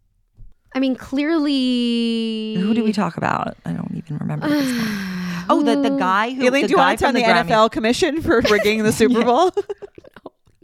[0.75, 2.55] I mean, clearly.
[2.55, 4.67] who do we talk about i don't even remember his
[5.49, 7.71] oh the, the guy who Aleen, the do you want to tell from the, NFL
[7.71, 9.51] commission for rigging the Super Bowl?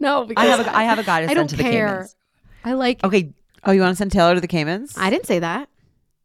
[0.04, 1.62] No, i because have a i have a guy to I send don't to the
[1.64, 1.88] care.
[1.88, 2.16] Caymans.
[2.64, 3.02] I like.
[3.04, 3.32] okay
[3.64, 4.94] oh, you want to send Taylor to the Caymans?
[4.98, 5.68] I didn't say that.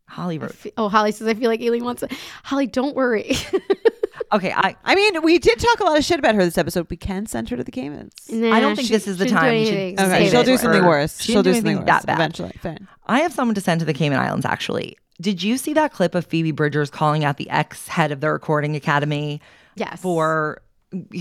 [0.08, 2.12] holly wrote fe- oh, Holly says I feel like Aleen wants it.
[2.44, 3.32] Holly, don't worry.
[4.32, 6.88] okay i I mean, we did talk a lot of shit about her this episode.
[6.90, 8.14] We can send her to the Caymans.
[8.30, 9.54] Nah, I don't think she- this is the she didn't do time.
[9.58, 9.98] We should anything.
[9.98, 11.22] save Okay, she'll do for- something worse.
[11.22, 12.16] she She'll didn't do something worse that bad.
[12.16, 12.52] eventually.
[12.62, 12.88] Fine.
[13.08, 14.98] I have someone to send to the Cayman Islands actually.
[15.22, 18.32] Did you see that clip of Phoebe Bridgers calling out the ex head of the
[18.32, 19.42] recording academy
[19.76, 20.02] Yes.
[20.02, 20.62] for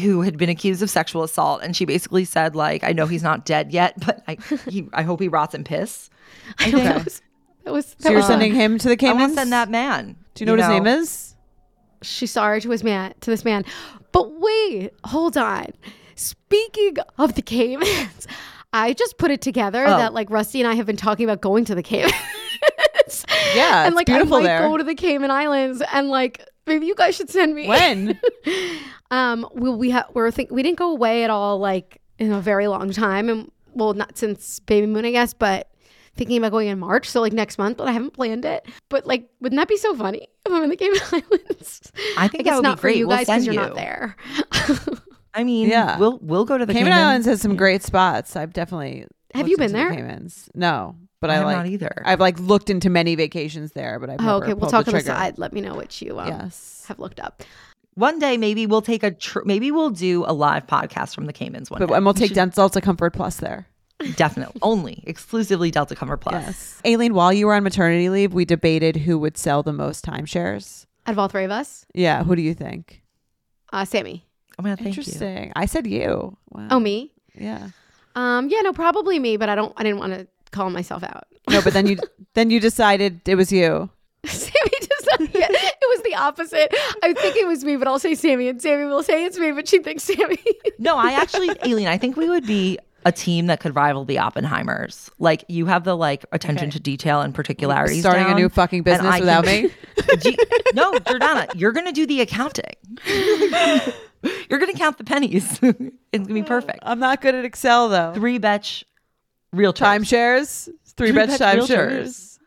[0.00, 3.22] who had been accused of sexual assault and she basically said like I know he's
[3.22, 4.38] not dead yet but I
[4.68, 6.08] he, I hope he rots in piss.
[6.58, 7.20] I know that was.
[7.64, 9.20] That So you're was- sending him to the I Caymans?
[9.20, 10.16] want to send that man.
[10.34, 11.34] Do you know what his name is?
[12.00, 13.64] she's sorry to his man to this man.
[14.12, 15.66] But wait, hold on.
[16.14, 18.26] Speaking of the Caymans,
[18.72, 19.98] I just put it together Oh.
[19.98, 22.14] that like Rusty and I have been talking about going to the Caymans.
[23.54, 24.60] Yeah, and like beautiful I might there.
[24.68, 27.66] go to the Cayman Islands and like maybe you guys should send me.
[27.66, 28.18] When?
[29.10, 32.42] Um, we we ha- we're think we didn't go away at all like in a
[32.42, 35.70] very long time, and well, not since Baby Moon, I guess, but
[36.14, 38.66] thinking about going in March, so like next month, but I haven't planned it.
[38.90, 41.90] But like, wouldn't that be so funny if I'm in the Cayman Islands?
[42.18, 44.14] I think I guess not be for you We'll guys because send you're not there.
[45.32, 45.98] I mean, Yeah.
[45.98, 48.36] we'll we'll go to the Cayman Cayman Islands has some great spots.
[48.36, 49.06] I've definitely.
[49.34, 49.94] Have you been into the there?
[49.94, 50.50] Caymans.
[50.54, 51.56] No, but I I, like.
[51.56, 52.02] not either.
[52.04, 54.92] I've like looked into many vacations there, but I've oh, never okay, we'll talk the
[54.92, 55.38] on the side.
[55.38, 56.84] Let me know what you um, Yes.
[56.88, 57.42] have looked up.
[57.94, 61.32] One day maybe we'll take a tr- maybe we'll do a live podcast from the
[61.32, 61.94] Caymans one But, day.
[61.94, 63.66] and we'll take Delta Comfort Plus there.
[64.14, 64.60] Definitely.
[64.62, 66.34] Only exclusively Delta Comfort Plus.
[66.46, 66.80] Yes.
[66.84, 70.86] Aleen, while you were on maternity leave, we debated who would sell the most timeshares.
[71.06, 73.02] Out of all three of us, Yeah, who do you think?
[73.72, 74.24] uh, Sami.
[74.58, 75.00] Oh my god, thank you.
[75.00, 75.52] Interesting.
[75.56, 76.36] I said you.
[76.50, 76.68] Wow.
[76.70, 77.12] Oh, me.
[77.34, 77.70] yeah.
[78.14, 79.72] Um, yeah, no, probably me, but I don't.
[79.76, 81.24] I didn't want to call myself out.
[81.50, 81.98] No, but then you
[82.34, 83.90] then you decided it was you.
[84.26, 86.74] Sami decided yeah, it was the opposite.
[87.02, 89.52] I think it was me, but I'll say Sami, and Sami will say it's me,
[89.52, 90.38] but she thinks Sami.
[90.78, 94.16] No, I actually, Aleen, I think we would be a team that could rival the
[94.16, 95.08] Oppenheimers.
[95.18, 98.00] Like you have the like attention to detail and particularities.
[98.00, 99.70] Starting a new fucking business I without can- me.
[100.18, 100.36] G-
[100.74, 102.74] no, Jordana, you're gonna do the accounting.
[104.50, 105.60] You're gonna count the pennies.
[105.62, 106.80] it's gonna be perfect.
[106.82, 108.12] I'm not good at Excel though.
[108.14, 108.84] Three betch
[109.52, 110.64] real timeshares,
[110.96, 112.38] three, Three bet timeshares.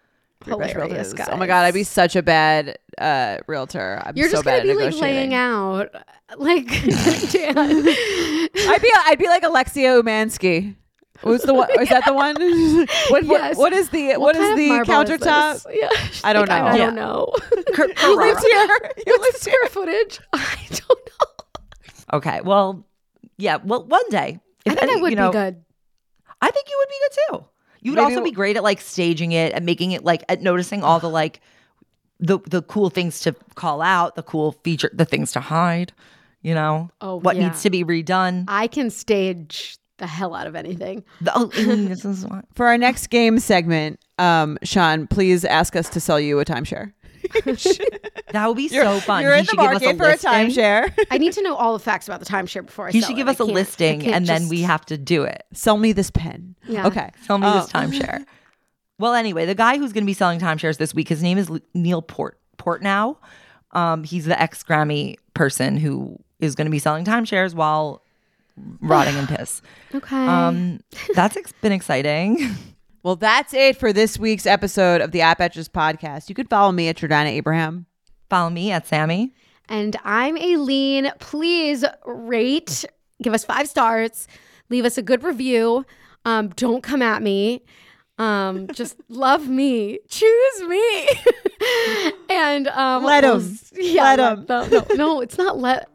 [0.45, 1.29] Hilarious, guys.
[1.31, 4.01] Oh my god, I'd be such a bad uh, realtor.
[4.03, 5.93] I'm You're so just gonna be like laying out,
[6.37, 10.75] like I'd be I'd be like Alexia Umansky.
[11.19, 11.69] Who's the one?
[11.79, 12.33] Is that the one?
[13.09, 13.57] what, what, Yes.
[13.57, 14.87] what is the what is the marble is
[15.19, 15.65] countertop?
[15.71, 15.89] Yeah.
[16.23, 16.69] I don't Like, know.
[16.69, 17.31] I, don't know.
[17.75, 18.67] Who lives here?
[19.05, 20.19] You What's the square footage?
[20.33, 22.17] I don't know.
[22.17, 22.41] Okay.
[22.41, 22.83] Well,
[23.37, 23.57] yeah.
[23.57, 24.39] Well, one day.
[24.65, 25.63] I think I would you know, be good.
[26.41, 27.45] I think you would be good too.
[27.83, 30.83] You'd Maybe also be great at like staging it and making it like at noticing
[30.83, 31.41] all the like
[32.19, 35.93] the the cool things to call out, the cool feature, the things to hide.
[36.43, 37.47] You know, Oh, what yeah.
[37.49, 38.45] needs to be redone.
[38.47, 41.03] I can stage the hell out of anything.
[41.21, 42.45] The- oh, this is what.
[42.55, 46.93] For our next game segment, um, Sean, please ask us to sell you a timeshare.
[48.31, 49.23] That would be so fun.
[49.23, 51.05] You're He in the should give us market for a listing.
[51.11, 53.17] I need to know all the facts about the timeshare before I He sell should
[53.17, 55.43] give I us a listing, can't and then we have to do it.
[55.53, 56.55] Sell me this pen.
[56.67, 56.87] Yeah.
[56.87, 57.11] Okay.
[57.25, 57.59] Sell me Oh.
[57.61, 58.25] this timeshare.
[58.99, 61.49] Well, anyway, the guy who's going to be selling timeshares this week, his name is
[61.73, 63.17] Neil Port Portnow.
[63.71, 68.03] Um, he's the ex Grammy person who is going to be selling timeshares while
[68.79, 69.63] rotting in piss.
[69.95, 70.15] Okay.
[70.15, 70.81] Um,
[71.15, 72.51] that's ex- been exciting.
[73.03, 76.29] Well, that's it for this week's episode of the App Etches podcast.
[76.29, 77.87] You could follow me at Jordana Abraham.
[78.29, 79.33] Follow me at Sami.
[79.67, 81.11] and I'm Aleen.
[81.19, 82.85] Please rate,
[83.23, 84.27] give us five stars,
[84.69, 85.85] leave us a good review.
[86.25, 87.63] Um, don't come at me.
[88.19, 91.07] Um, just love me, choose me,
[92.29, 93.41] and um, Let we'll 'em.
[93.41, 94.45] s- Yeah, Let let 'em.
[94.45, 94.69] them.
[94.89, 95.89] No, no, it's not let.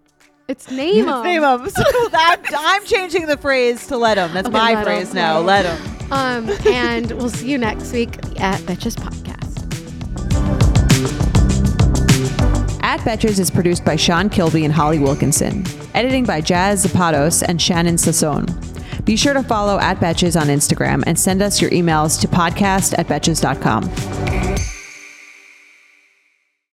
[0.48, 1.22] It's name 'em.
[1.24, 1.68] Name 'em.
[1.70, 4.32] So that, I'm changing the phrase to let 'em.
[4.32, 5.40] That's Okay, my let 'em, phrase now.
[5.40, 6.12] let Let 'em.
[6.12, 9.34] Um, and we'll see you next week at Betches Podcast.
[12.82, 15.64] At Betches is produced by Sean Kilby and Holly Wilkinson.
[15.94, 18.46] Editing by Jazz Zapatos and Shannon Sassone.
[19.04, 22.96] Be sure to follow at Betches on Instagram and send us your emails to podcast
[22.98, 23.82] at betches.com.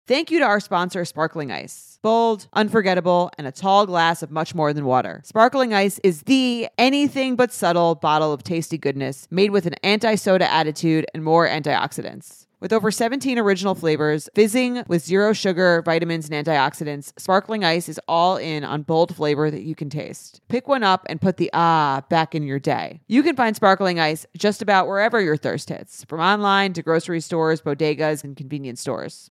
[0.07, 1.88] Thank you to our sponsor, Sparkling Ice.
[2.01, 5.21] Bold, unforgettable, and a tall glass of much more than water.
[5.25, 10.15] Sparkling Ice is the anything but subtle bottle of tasty goodness made with an anti
[10.15, 12.45] soda attitude and more antioxidants.
[12.61, 17.99] With over 17 original flavors, fizzing with zero sugar, vitamins, and antioxidants, Sparkling Ice is
[18.07, 20.41] all in on bold flavor that you can taste.
[20.49, 23.01] Pick one up and put the ah back in your day.
[23.07, 27.21] You can find Sparkling Ice just about wherever your thirst hits, from online to grocery
[27.21, 29.31] stores, bodegas, and convenience stores.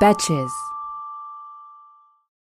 [0.00, 0.50] Betches.